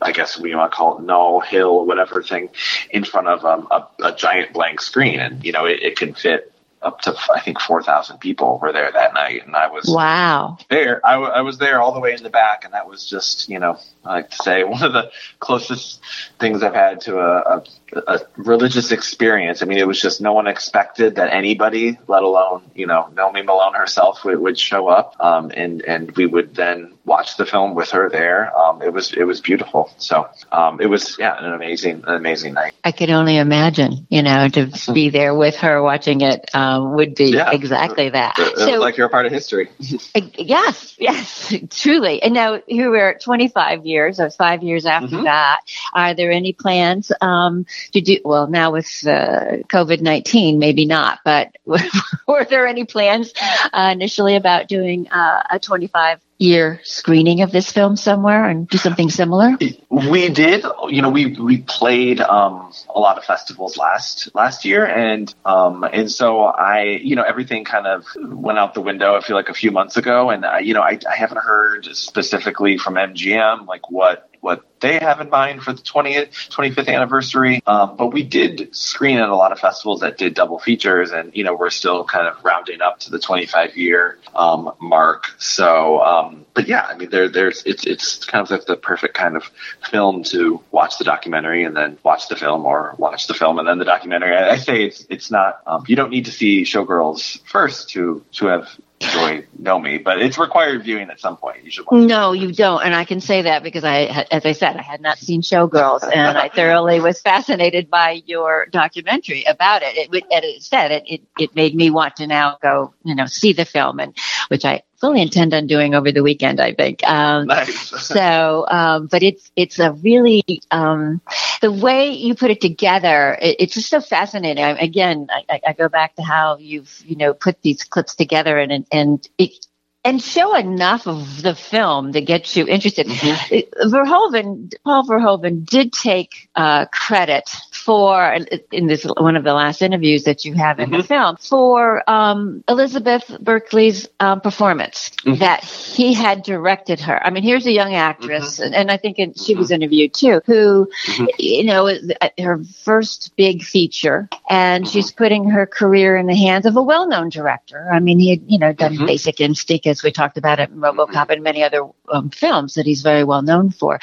I 0.00 0.12
guess 0.12 0.38
we 0.38 0.50
to 0.50 0.68
call 0.68 0.98
it 0.98 1.04
no 1.04 1.40
hill, 1.40 1.86
whatever 1.86 2.22
thing, 2.22 2.50
in 2.90 3.04
front 3.04 3.28
of 3.28 3.44
um, 3.44 3.68
a, 3.70 3.86
a, 4.04 4.14
giant 4.14 4.52
blank 4.52 4.82
screen, 4.82 5.18
and 5.18 5.42
you 5.42 5.52
know 5.52 5.64
it, 5.64 5.82
it 5.82 5.96
can 5.96 6.12
fit 6.12 6.52
up 6.84 7.00
to 7.02 7.16
I 7.34 7.40
think 7.40 7.60
four 7.60 7.82
thousand 7.82 8.18
people 8.18 8.58
were 8.62 8.72
there 8.72 8.92
that 8.92 9.14
night, 9.14 9.46
and 9.46 9.56
I 9.56 9.68
was 9.68 9.86
wow 9.88 10.58
there. 10.70 11.00
I, 11.04 11.12
w- 11.14 11.32
I 11.32 11.42
was 11.42 11.58
there 11.58 11.80
all 11.80 11.92
the 11.92 12.00
way 12.00 12.14
in 12.14 12.22
the 12.22 12.30
back, 12.30 12.64
and 12.64 12.74
that 12.74 12.88
was 12.88 13.06
just 13.06 13.48
you 13.48 13.58
know 13.58 13.78
I 14.04 14.16
like 14.16 14.30
to 14.30 14.36
say 14.36 14.64
one 14.64 14.82
of 14.82 14.92
the 14.92 15.10
closest 15.40 16.00
things 16.38 16.62
I've 16.62 16.74
had 16.74 17.02
to 17.02 17.18
a, 17.18 17.38
a, 17.38 17.64
a 18.06 18.20
religious 18.36 18.92
experience. 18.92 19.62
I 19.62 19.66
mean, 19.66 19.78
it 19.78 19.86
was 19.86 20.00
just 20.00 20.20
no 20.20 20.32
one 20.32 20.46
expected 20.46 21.16
that 21.16 21.32
anybody, 21.32 21.98
let 22.06 22.22
alone 22.22 22.62
you 22.74 22.86
know 22.86 23.08
Nomi 23.14 23.44
Malone 23.44 23.74
herself, 23.74 24.24
would, 24.24 24.38
would 24.38 24.58
show 24.58 24.88
up, 24.88 25.16
um, 25.20 25.50
and 25.54 25.82
and 25.82 26.10
we 26.12 26.26
would 26.26 26.54
then 26.54 26.94
watch 27.04 27.36
the 27.36 27.46
film 27.46 27.74
with 27.74 27.90
her 27.90 28.08
there. 28.08 28.56
Um, 28.56 28.82
it 28.82 28.92
was 28.92 29.12
it 29.12 29.24
was 29.24 29.40
beautiful. 29.40 29.90
So 29.98 30.28
um, 30.52 30.80
it 30.80 30.86
was 30.86 31.16
yeah 31.18 31.36
an 31.38 31.52
amazing 31.52 32.04
an 32.06 32.14
amazing 32.14 32.54
night. 32.54 32.74
I 32.84 32.92
can 32.92 33.10
only 33.10 33.38
imagine, 33.38 34.06
you 34.10 34.22
know, 34.22 34.48
to 34.48 34.70
be 34.92 35.10
there 35.10 35.34
with 35.34 35.56
her 35.56 35.82
watching 35.82 36.20
it 36.20 36.54
um, 36.54 36.94
would 36.96 37.14
be 37.14 37.30
yeah. 37.30 37.50
exactly 37.50 38.10
that. 38.10 38.38
It, 38.38 38.42
it 38.42 38.58
so, 38.58 38.78
like 38.78 38.96
you're 38.96 39.06
a 39.06 39.10
part 39.10 39.26
of 39.26 39.32
history. 39.32 39.70
yes, 39.78 40.96
yes, 40.98 41.54
truly. 41.70 42.22
And 42.22 42.34
now 42.34 42.60
here 42.66 42.90
we're 42.90 43.18
25 43.18 43.86
years, 43.86 43.93
or 43.98 44.30
five 44.30 44.62
years 44.62 44.86
after 44.86 45.16
mm-hmm. 45.16 45.24
that. 45.24 45.60
Are 45.92 46.14
there 46.14 46.30
any 46.30 46.52
plans 46.52 47.12
um, 47.20 47.66
to 47.92 48.00
do? 48.00 48.18
Well, 48.24 48.46
now 48.46 48.72
with 48.72 48.86
uh, 49.06 49.62
COVID 49.68 50.00
19, 50.00 50.58
maybe 50.58 50.86
not. 50.86 51.20
But 51.24 51.56
were 52.26 52.44
there 52.44 52.66
any 52.66 52.84
plans 52.84 53.32
uh, 53.72 53.90
initially 53.92 54.36
about 54.36 54.68
doing 54.68 55.08
uh, 55.08 55.42
a 55.50 55.58
25 55.58 56.20
year 56.38 56.80
screening 56.82 57.42
of 57.42 57.52
this 57.52 57.70
film 57.70 57.96
somewhere 57.96 58.44
and 58.44 58.68
do 58.68 58.78
something 58.78 59.10
similar? 59.10 59.56
We 59.90 60.28
did. 60.28 60.64
You 60.88 61.02
know, 61.02 61.10
we 61.10 61.26
we 61.26 61.58
played 61.58 62.20
um, 62.20 62.72
a 62.94 62.98
lot 62.98 63.18
of 63.18 63.24
festivals 63.24 63.76
last 63.76 64.34
last 64.34 64.64
year, 64.64 64.84
and 64.84 65.32
um, 65.44 65.84
and 65.84 66.10
so 66.10 66.40
I, 66.40 67.00
you 67.02 67.16
know, 67.16 67.22
everything 67.22 67.64
kind 67.64 67.86
of 67.86 68.06
went 68.16 68.58
out 68.58 68.74
the 68.74 68.80
window. 68.80 69.16
I 69.16 69.20
feel 69.20 69.36
like 69.36 69.48
a 69.48 69.54
few 69.54 69.70
months 69.70 69.96
ago, 69.96 70.30
and 70.30 70.44
I, 70.44 70.60
you 70.60 70.74
know, 70.74 70.82
I, 70.82 70.98
I 71.10 71.16
haven't 71.16 71.40
heard 71.40 71.86
specifically 71.96 72.78
from 72.78 72.94
MGM 72.94 73.66
like 73.66 73.90
what 73.90 74.28
what 74.44 74.62
they 74.80 74.98
have 74.98 75.22
in 75.22 75.30
mind 75.30 75.62
for 75.62 75.72
the 75.72 75.80
20th, 75.80 76.50
25th 76.50 76.88
anniversary. 76.88 77.62
Um, 77.66 77.96
but 77.96 78.08
we 78.08 78.22
did 78.22 78.76
screen 78.76 79.18
at 79.18 79.30
a 79.30 79.34
lot 79.34 79.50
of 79.50 79.58
festivals 79.58 80.00
that 80.00 80.18
did 80.18 80.34
double 80.34 80.58
features, 80.58 81.10
and 81.10 81.34
you 81.34 81.42
know 81.42 81.54
we're 81.54 81.70
still 81.70 82.04
kind 82.04 82.26
of 82.26 82.44
rounding 82.44 82.82
up 82.82 83.00
to 83.00 83.10
the 83.10 83.18
25 83.18 83.76
year 83.78 84.18
um, 84.34 84.72
mark. 84.78 85.34
So, 85.38 86.02
um, 86.02 86.44
but 86.52 86.68
yeah, 86.68 86.82
I 86.82 86.94
mean, 86.96 87.08
there, 87.08 87.30
there's 87.30 87.62
it's 87.64 87.86
it's 87.86 88.26
kind 88.26 88.42
of 88.42 88.50
like 88.50 88.66
the 88.66 88.76
perfect 88.76 89.14
kind 89.14 89.36
of 89.36 89.50
film 89.90 90.22
to 90.24 90.60
watch 90.70 90.98
the 90.98 91.04
documentary 91.04 91.64
and 91.64 91.74
then 91.74 91.96
watch 92.02 92.28
the 92.28 92.36
film, 92.36 92.66
or 92.66 92.94
watch 92.98 93.26
the 93.26 93.34
film 93.34 93.58
and 93.58 93.66
then 93.66 93.78
the 93.78 93.86
documentary. 93.86 94.36
I, 94.36 94.50
I 94.50 94.56
say 94.56 94.84
it's 94.84 95.06
it's 95.08 95.30
not 95.30 95.62
um, 95.66 95.84
you 95.88 95.96
don't 95.96 96.10
need 96.10 96.26
to 96.26 96.32
see 96.32 96.64
Showgirls 96.64 97.40
first 97.48 97.88
to 97.90 98.22
to 98.32 98.46
have 98.48 98.68
enjoy 99.04 99.46
me, 99.80 99.98
but 99.98 100.20
it's 100.20 100.38
required 100.38 100.82
viewing 100.82 101.10
at 101.10 101.20
some 101.20 101.36
point. 101.36 101.64
You 101.64 101.70
should. 101.70 101.86
no, 101.90 102.32
you 102.32 102.52
don't, 102.52 102.82
and 102.82 102.94
I 102.94 103.04
can 103.04 103.20
say 103.20 103.42
that 103.42 103.62
because 103.62 103.84
I, 103.84 104.26
as 104.30 104.44
I 104.44 104.52
said, 104.52 104.76
I 104.76 104.82
had 104.82 105.00
not 105.00 105.18
seen 105.18 105.42
Showgirls, 105.42 106.02
and 106.04 106.36
I 106.36 106.48
thoroughly 106.48 107.00
was 107.00 107.20
fascinated 107.20 107.90
by 107.90 108.22
your 108.26 108.66
documentary 108.66 109.44
about 109.44 109.82
it. 109.82 109.96
It, 109.96 110.24
it 110.30 110.62
said 110.62 110.90
it, 110.92 111.04
it, 111.06 111.22
it 111.38 111.54
made 111.54 111.74
me 111.74 111.90
want 111.90 112.16
to 112.16 112.26
now 112.26 112.58
go, 112.60 112.94
you 113.04 113.14
know, 113.14 113.26
see 113.26 113.52
the 113.52 113.64
film, 113.64 114.00
and 114.00 114.16
which 114.48 114.64
I 114.64 114.82
fully 115.04 115.20
intend 115.20 115.52
on 115.52 115.66
doing 115.66 115.94
over 115.94 116.10
the 116.10 116.22
weekend. 116.22 116.60
I 116.60 116.72
think. 116.72 117.06
Um, 117.06 117.46
nice. 117.46 117.90
so, 118.06 118.66
um, 118.68 119.06
but 119.06 119.22
it's 119.22 119.50
it's 119.54 119.78
a 119.78 119.92
really 119.92 120.42
um, 120.70 121.20
the 121.60 121.70
way 121.70 122.10
you 122.10 122.34
put 122.34 122.50
it 122.50 122.60
together. 122.60 123.36
It, 123.40 123.56
it's 123.60 123.74
just 123.74 123.90
so 123.90 124.00
fascinating. 124.00 124.64
I, 124.64 124.70
again, 124.78 125.26
I, 125.30 125.60
I, 125.66 125.72
go 125.74 125.90
back 125.90 126.14
to 126.16 126.22
how 126.22 126.56
you've 126.56 127.02
you 127.04 127.16
know 127.16 127.34
put 127.34 127.60
these 127.60 127.84
clips 127.84 128.14
together, 128.14 128.58
and 128.58 128.86
and 128.90 129.28
it, 129.36 129.66
and 130.04 130.22
show 130.22 130.54
enough 130.54 131.06
of 131.06 131.42
the 131.42 131.54
film 131.54 132.12
to 132.12 132.20
get 132.20 132.54
you 132.54 132.66
interested. 132.66 133.06
Mm-hmm. 133.06 133.88
Verhoeven, 133.88 134.72
Paul 134.84 135.04
Verhoeven 135.04 135.64
did 135.64 135.92
take 135.92 136.50
uh, 136.54 136.84
credit 136.86 137.48
for 137.72 138.36
in 138.70 138.86
this 138.86 139.04
one 139.04 139.36
of 139.36 139.44
the 139.44 139.54
last 139.54 139.82
interviews 139.82 140.24
that 140.24 140.44
you 140.44 140.54
have 140.54 140.78
in 140.78 140.90
mm-hmm. 140.90 140.98
the 140.98 141.02
film 141.02 141.36
for 141.36 142.08
um, 142.08 142.62
Elizabeth 142.68 143.24
Berkley's 143.40 144.08
um, 144.20 144.40
performance 144.40 145.10
mm-hmm. 145.24 145.38
that 145.38 145.64
he 145.64 146.12
had 146.12 146.42
directed 146.42 147.00
her. 147.00 147.24
I 147.24 147.30
mean, 147.30 147.42
here's 147.42 147.66
a 147.66 147.72
young 147.72 147.94
actress, 147.94 148.54
mm-hmm. 148.56 148.64
and, 148.64 148.74
and, 148.74 148.90
I 148.90 148.98
think 148.98 149.18
it, 149.18 149.38
she 149.38 149.54
was 149.54 149.68
mm-hmm. 149.68 149.82
interviewed 149.82 150.14
too, 150.14 150.42
who 150.44 150.90
mm-hmm. 151.06 151.26
you 151.38 151.64
know 151.64 151.90
her 152.38 152.62
first 152.82 153.32
big 153.36 153.62
feature, 153.62 154.28
and 154.50 154.86
she's 154.86 155.10
putting 155.10 155.48
her 155.48 155.66
career 155.66 156.16
in 156.16 156.26
the 156.26 156.36
hands 156.36 156.66
of 156.66 156.76
a 156.76 156.82
well-known 156.82 157.30
director. 157.30 157.88
I 157.90 158.00
mean, 158.00 158.18
he 158.18 158.30
had 158.30 158.42
you 158.46 158.58
know 158.58 158.72
done 158.72 158.98
Basic 159.06 159.40
Instinct 159.40 159.93
as 159.94 160.02
we 160.02 160.10
talked 160.10 160.36
about 160.36 160.58
it 160.58 160.70
in 160.70 160.76
RoboCop 160.76 161.30
and 161.30 161.42
many 161.42 161.62
other 161.62 161.86
um, 162.12 162.30
films 162.30 162.74
that 162.74 162.84
he's 162.84 163.02
very 163.02 163.22
well 163.22 163.42
known 163.42 163.70
for. 163.70 164.00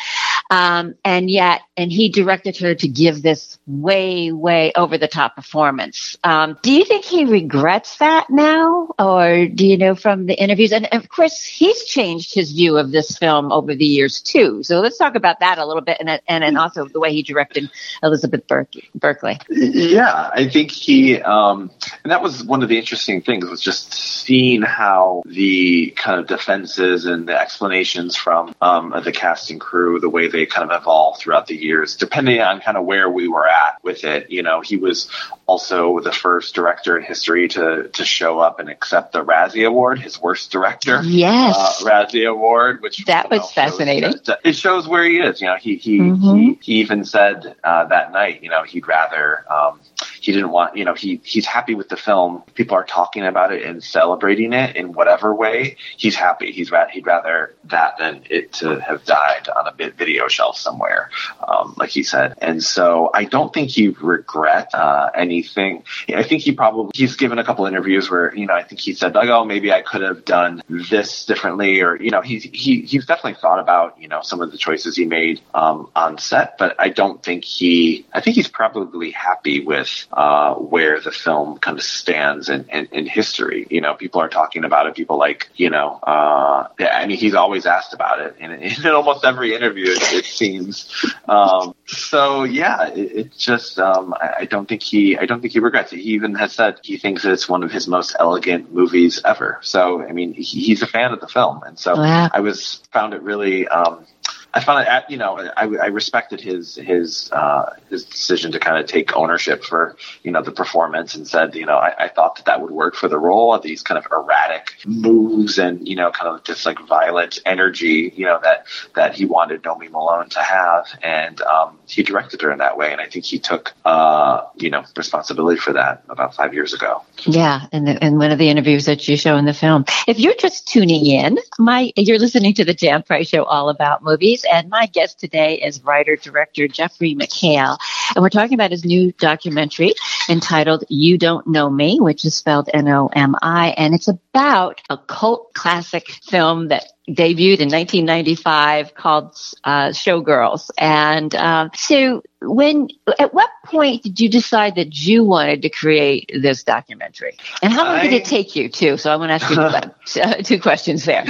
Um, 0.49 0.95
and 1.05 1.29
yet, 1.29 1.61
and 1.77 1.91
he 1.91 2.09
directed 2.09 2.57
her 2.57 2.75
to 2.75 2.87
give 2.87 3.21
this 3.21 3.57
way, 3.65 4.31
way 4.31 4.71
over 4.75 4.97
the 4.97 5.07
top 5.07 5.35
performance. 5.35 6.17
Um, 6.23 6.57
do 6.61 6.71
you 6.71 6.85
think 6.85 7.05
he 7.05 7.25
regrets 7.25 7.97
that 7.97 8.29
now? 8.29 8.89
Or 8.99 9.47
do 9.47 9.65
you 9.65 9.77
know 9.77 9.95
from 9.95 10.25
the 10.25 10.33
interviews? 10.33 10.73
And 10.73 10.87
of 10.91 11.07
course, 11.07 11.43
he's 11.43 11.85
changed 11.85 12.33
his 12.33 12.51
view 12.51 12.77
of 12.77 12.91
this 12.91 13.17
film 13.17 13.51
over 13.51 13.75
the 13.75 13.85
years 13.85 14.21
too. 14.21 14.63
So 14.63 14.79
let's 14.79 14.97
talk 14.97 15.15
about 15.15 15.39
that 15.39 15.57
a 15.57 15.65
little 15.65 15.81
bit 15.81 15.97
and, 15.99 16.09
and, 16.27 16.43
and 16.43 16.57
also 16.57 16.85
the 16.87 16.99
way 16.99 17.13
he 17.13 17.23
directed 17.23 17.69
Elizabeth 18.03 18.47
Berkley. 18.47 19.39
Yeah, 19.49 20.29
I 20.33 20.49
think 20.49 20.71
he, 20.71 21.21
um, 21.21 21.71
and 22.03 22.11
that 22.11 22.21
was 22.21 22.43
one 22.43 22.63
of 22.63 22.69
the 22.69 22.77
interesting 22.77 23.21
things 23.21 23.45
was 23.49 23.61
just 23.61 23.93
seeing 23.93 24.61
how 24.61 25.23
the 25.25 25.91
kind 25.95 26.19
of 26.19 26.27
defenses 26.27 27.05
and 27.05 27.27
the 27.27 27.39
explanations 27.39 28.15
from 28.15 28.55
um, 28.61 28.93
the 29.03 29.11
cast 29.11 29.51
and 29.51 29.59
crew, 29.59 29.99
the 29.99 30.09
way 30.09 30.27
they 30.31 30.45
kind 30.45 30.69
of 30.69 30.81
evolved 30.81 31.19
throughout 31.19 31.47
the 31.47 31.55
years, 31.55 31.95
depending 31.95 32.41
on 32.41 32.61
kind 32.61 32.77
of 32.77 32.85
where 32.85 33.09
we 33.09 33.27
were 33.27 33.47
at 33.47 33.83
with 33.83 34.03
it. 34.03 34.31
You 34.31 34.43
know, 34.43 34.61
he 34.61 34.77
was 34.77 35.09
also 35.45 35.99
the 35.99 36.11
first 36.11 36.55
director 36.55 36.97
in 36.97 37.03
history 37.03 37.47
to 37.49 37.89
to 37.89 38.05
show 38.05 38.39
up 38.39 38.59
and 38.59 38.69
accept 38.69 39.13
the 39.13 39.23
Razzie 39.23 39.67
Award, 39.67 39.99
his 39.99 40.21
worst 40.21 40.51
director. 40.51 41.01
Yes, 41.03 41.55
uh, 41.57 41.85
Razzie 41.85 42.29
Award, 42.29 42.81
which 42.81 43.05
that 43.05 43.29
was 43.29 43.41
know, 43.41 43.47
fascinating. 43.47 44.11
Shows, 44.11 44.37
it 44.43 44.55
shows 44.55 44.87
where 44.87 45.03
he 45.03 45.19
is. 45.19 45.41
You 45.41 45.47
know, 45.47 45.57
he 45.57 45.75
he 45.75 45.99
mm-hmm. 45.99 46.37
he, 46.37 46.59
he, 46.61 46.73
even 46.81 47.05
said 47.05 47.55
uh, 47.63 47.85
that 47.85 48.11
night, 48.11 48.43
you 48.43 48.49
know, 48.49 48.63
he'd 48.63 48.87
rather. 48.87 49.45
Um, 49.51 49.79
he 50.21 50.31
didn't 50.31 50.51
want, 50.51 50.77
you 50.77 50.85
know, 50.85 50.93
he 50.93 51.19
he's 51.23 51.47
happy 51.47 51.73
with 51.73 51.89
the 51.89 51.97
film. 51.97 52.43
People 52.53 52.77
are 52.77 52.83
talking 52.83 53.25
about 53.25 53.51
it 53.51 53.63
and 53.63 53.83
celebrating 53.83 54.53
it 54.53 54.75
in 54.75 54.93
whatever 54.93 55.33
way. 55.33 55.77
He's 55.97 56.15
happy. 56.15 56.51
He's 56.51 56.71
ra- 56.71 56.87
he'd 56.89 57.07
rather 57.07 57.55
that 57.65 57.97
than 57.97 58.23
it 58.29 58.53
to 58.53 58.79
have 58.79 59.03
died 59.03 59.49
on 59.49 59.67
a 59.67 59.89
video 59.89 60.27
shelf 60.27 60.57
somewhere, 60.57 61.09
um, 61.45 61.73
like 61.75 61.89
he 61.89 62.03
said. 62.03 62.35
And 62.37 62.63
so 62.63 63.09
I 63.15 63.23
don't 63.23 63.51
think 63.51 63.71
he 63.71 63.89
regret 63.89 64.75
uh, 64.75 65.09
anything. 65.15 65.83
I 66.13 66.21
think 66.21 66.43
he 66.43 66.51
probably 66.51 66.91
he's 66.93 67.15
given 67.15 67.39
a 67.39 67.43
couple 67.43 67.65
interviews 67.65 68.09
where 68.11 68.33
you 68.35 68.45
know 68.45 68.53
I 68.53 68.61
think 68.61 68.79
he 68.79 68.93
said 68.93 69.15
like, 69.15 69.29
oh, 69.29 69.43
maybe 69.43 69.73
I 69.73 69.81
could 69.81 70.01
have 70.03 70.23
done 70.23 70.61
this 70.69 71.25
differently, 71.25 71.81
or 71.81 71.95
you 71.95 72.11
know, 72.11 72.21
he's 72.21 72.43
he 72.43 72.81
he's 72.81 73.07
definitely 73.07 73.39
thought 73.41 73.59
about 73.59 73.99
you 73.99 74.07
know 74.07 74.21
some 74.21 74.39
of 74.39 74.51
the 74.51 74.57
choices 74.59 74.95
he 74.95 75.05
made 75.05 75.41
um, 75.55 75.89
on 75.95 76.19
set, 76.19 76.59
but 76.59 76.75
I 76.77 76.89
don't 76.89 77.23
think 77.23 77.43
he. 77.43 78.05
I 78.13 78.21
think 78.21 78.35
he's 78.35 78.47
probably 78.47 79.09
happy 79.09 79.61
with 79.61 80.07
uh, 80.13 80.55
where 80.55 80.99
the 80.99 81.11
film 81.11 81.57
kind 81.57 81.77
of 81.77 81.83
stands 81.83 82.49
in, 82.49 82.65
in, 82.69 82.87
in, 82.91 83.05
history. 83.05 83.65
You 83.69 83.81
know, 83.81 83.93
people 83.93 84.21
are 84.21 84.27
talking 84.27 84.65
about 84.65 84.87
it. 84.87 84.95
People 84.95 85.17
like, 85.17 85.49
you 85.55 85.69
know, 85.69 85.99
uh, 86.03 86.67
I 86.79 87.05
mean, 87.07 87.17
he's 87.17 87.33
always 87.33 87.65
asked 87.65 87.93
about 87.93 88.19
it 88.19 88.35
in, 88.39 88.51
in 88.51 88.87
almost 88.87 89.23
every 89.23 89.55
interview, 89.55 89.85
it, 89.87 90.13
it 90.13 90.25
seems. 90.25 90.91
Um, 91.27 91.75
so 91.87 92.43
yeah, 92.43 92.89
it, 92.89 93.11
it 93.11 93.37
just, 93.37 93.79
um, 93.79 94.13
I, 94.13 94.33
I, 94.39 94.45
don't 94.45 94.67
think 94.67 94.83
he, 94.83 95.17
I 95.17 95.25
don't 95.25 95.41
think 95.41 95.53
he 95.53 95.59
regrets 95.59 95.93
it. 95.93 95.99
He 95.99 96.11
even 96.11 96.35
has 96.35 96.53
said 96.53 96.79
he 96.83 96.97
thinks 96.97 97.23
it's 97.23 97.47
one 97.47 97.63
of 97.63 97.71
his 97.71 97.87
most 97.87 98.15
elegant 98.19 98.73
movies 98.73 99.21
ever. 99.23 99.59
So, 99.61 100.01
I 100.01 100.11
mean, 100.11 100.33
he, 100.33 100.43
he's 100.43 100.81
a 100.81 100.87
fan 100.87 101.13
of 101.13 101.21
the 101.21 101.27
film. 101.27 101.63
And 101.63 101.79
so 101.79 101.95
wow. 101.95 102.29
I 102.33 102.41
was, 102.41 102.81
found 102.91 103.13
it 103.13 103.21
really, 103.21 103.67
um, 103.67 104.05
I 104.53 104.59
found 104.59 104.85
it, 104.85 105.03
you 105.09 105.17
know, 105.17 105.37
I, 105.55 105.63
I 105.63 105.87
respected 105.87 106.41
his 106.41 106.75
his 106.75 107.31
uh, 107.31 107.73
his 107.89 108.03
decision 108.03 108.51
to 108.51 108.59
kind 108.59 108.77
of 108.77 108.89
take 108.89 109.15
ownership 109.15 109.63
for 109.63 109.95
you 110.23 110.31
know 110.31 110.41
the 110.41 110.51
performance 110.51 111.15
and 111.15 111.27
said, 111.27 111.55
you 111.55 111.65
know, 111.65 111.77
I, 111.77 112.05
I 112.05 112.07
thought 112.09 112.35
that 112.35 112.45
that 112.45 112.61
would 112.61 112.71
work 112.71 112.95
for 112.95 113.07
the 113.07 113.17
role 113.17 113.53
of 113.53 113.61
these 113.61 113.81
kind 113.81 113.97
of 113.97 114.05
erratic 114.11 114.75
moves 114.85 115.57
and 115.57 115.87
you 115.87 115.95
know 115.95 116.11
kind 116.11 116.35
of 116.35 116.43
this 116.43 116.65
like 116.65 116.79
violent 116.87 117.39
energy, 117.45 118.11
you 118.15 118.25
know 118.25 118.39
that 118.43 118.65
that 118.95 119.15
he 119.15 119.25
wanted 119.25 119.63
Nomi 119.63 119.89
Malone 119.89 120.29
to 120.29 120.41
have, 120.41 120.87
and 121.01 121.41
um, 121.43 121.79
he 121.87 122.03
directed 122.03 122.41
her 122.41 122.51
in 122.51 122.57
that 122.57 122.77
way, 122.77 122.91
and 122.91 122.99
I 122.99 123.07
think 123.07 123.23
he 123.23 123.39
took 123.39 123.73
uh, 123.85 124.43
you 124.57 124.69
know 124.69 124.83
responsibility 124.97 125.59
for 125.59 125.73
that 125.73 126.03
about 126.09 126.35
five 126.35 126.53
years 126.53 126.73
ago. 126.73 127.03
Yeah, 127.23 127.67
in 127.71 127.85
the, 127.85 128.05
in 128.05 128.17
one 128.17 128.31
of 128.31 128.37
the 128.37 128.49
interviews 128.49 128.85
that 128.85 129.07
you 129.07 129.15
show 129.15 129.37
in 129.37 129.45
the 129.45 129.53
film. 129.53 129.85
If 130.07 130.19
you're 130.19 130.35
just 130.35 130.67
tuning 130.67 131.05
in, 131.05 131.39
my 131.57 131.91
you're 131.95 132.19
listening 132.19 132.53
to 132.55 132.65
the 132.65 132.73
Jan 132.73 133.03
Price 133.03 133.29
Show 133.29 133.45
all 133.45 133.69
about 133.69 134.03
movies. 134.03 134.40
And 134.45 134.69
my 134.69 134.85
guest 134.87 135.19
today 135.19 135.55
is 135.55 135.83
writer 135.83 136.15
director 136.15 136.67
Jeffrey 136.67 137.15
McHale. 137.15 137.77
And 138.15 138.21
we're 138.21 138.29
talking 138.29 138.53
about 138.53 138.71
his 138.71 138.85
new 138.85 139.11
documentary 139.13 139.93
entitled 140.29 140.83
You 140.89 141.17
Don't 141.17 141.47
Nomi, 141.47 141.99
which 141.99 142.25
is 142.25 142.35
spelled 142.35 142.69
N 142.73 142.87
O 142.87 143.07
M 143.07 143.35
I. 143.41 143.69
And 143.77 143.93
it's 143.93 144.07
about 144.33 144.81
a 144.89 144.97
cult 144.97 145.53
classic 145.53 146.09
film 146.23 146.69
that 146.69 146.85
debuted 147.09 147.59
in 147.59 147.69
1995 147.69 148.93
called 148.93 149.35
uh, 149.63 149.89
Showgirls. 149.89 150.69
And 150.77 151.33
um, 151.35 151.71
so, 151.75 152.23
when 152.41 152.87
at 153.19 153.33
what 153.33 153.49
point 153.65 154.03
did 154.03 154.19
you 154.19 154.29
decide 154.29 154.75
that 154.75 154.95
you 154.95 155.23
wanted 155.23 155.61
to 155.63 155.69
create 155.69 156.31
this 156.33 156.63
documentary? 156.63 157.37
And 157.61 157.73
how 157.73 157.85
long 157.85 157.95
I, 157.95 158.03
did 158.03 158.13
it 158.13 158.25
take 158.25 158.55
you 158.55 158.69
to? 158.69 158.97
So 158.97 159.11
I 159.11 159.15
want 159.17 159.29
to 159.29 159.45
ask 159.45 160.37
you 160.39 160.43
two 160.43 160.59
questions 160.61 161.05
there. 161.05 161.25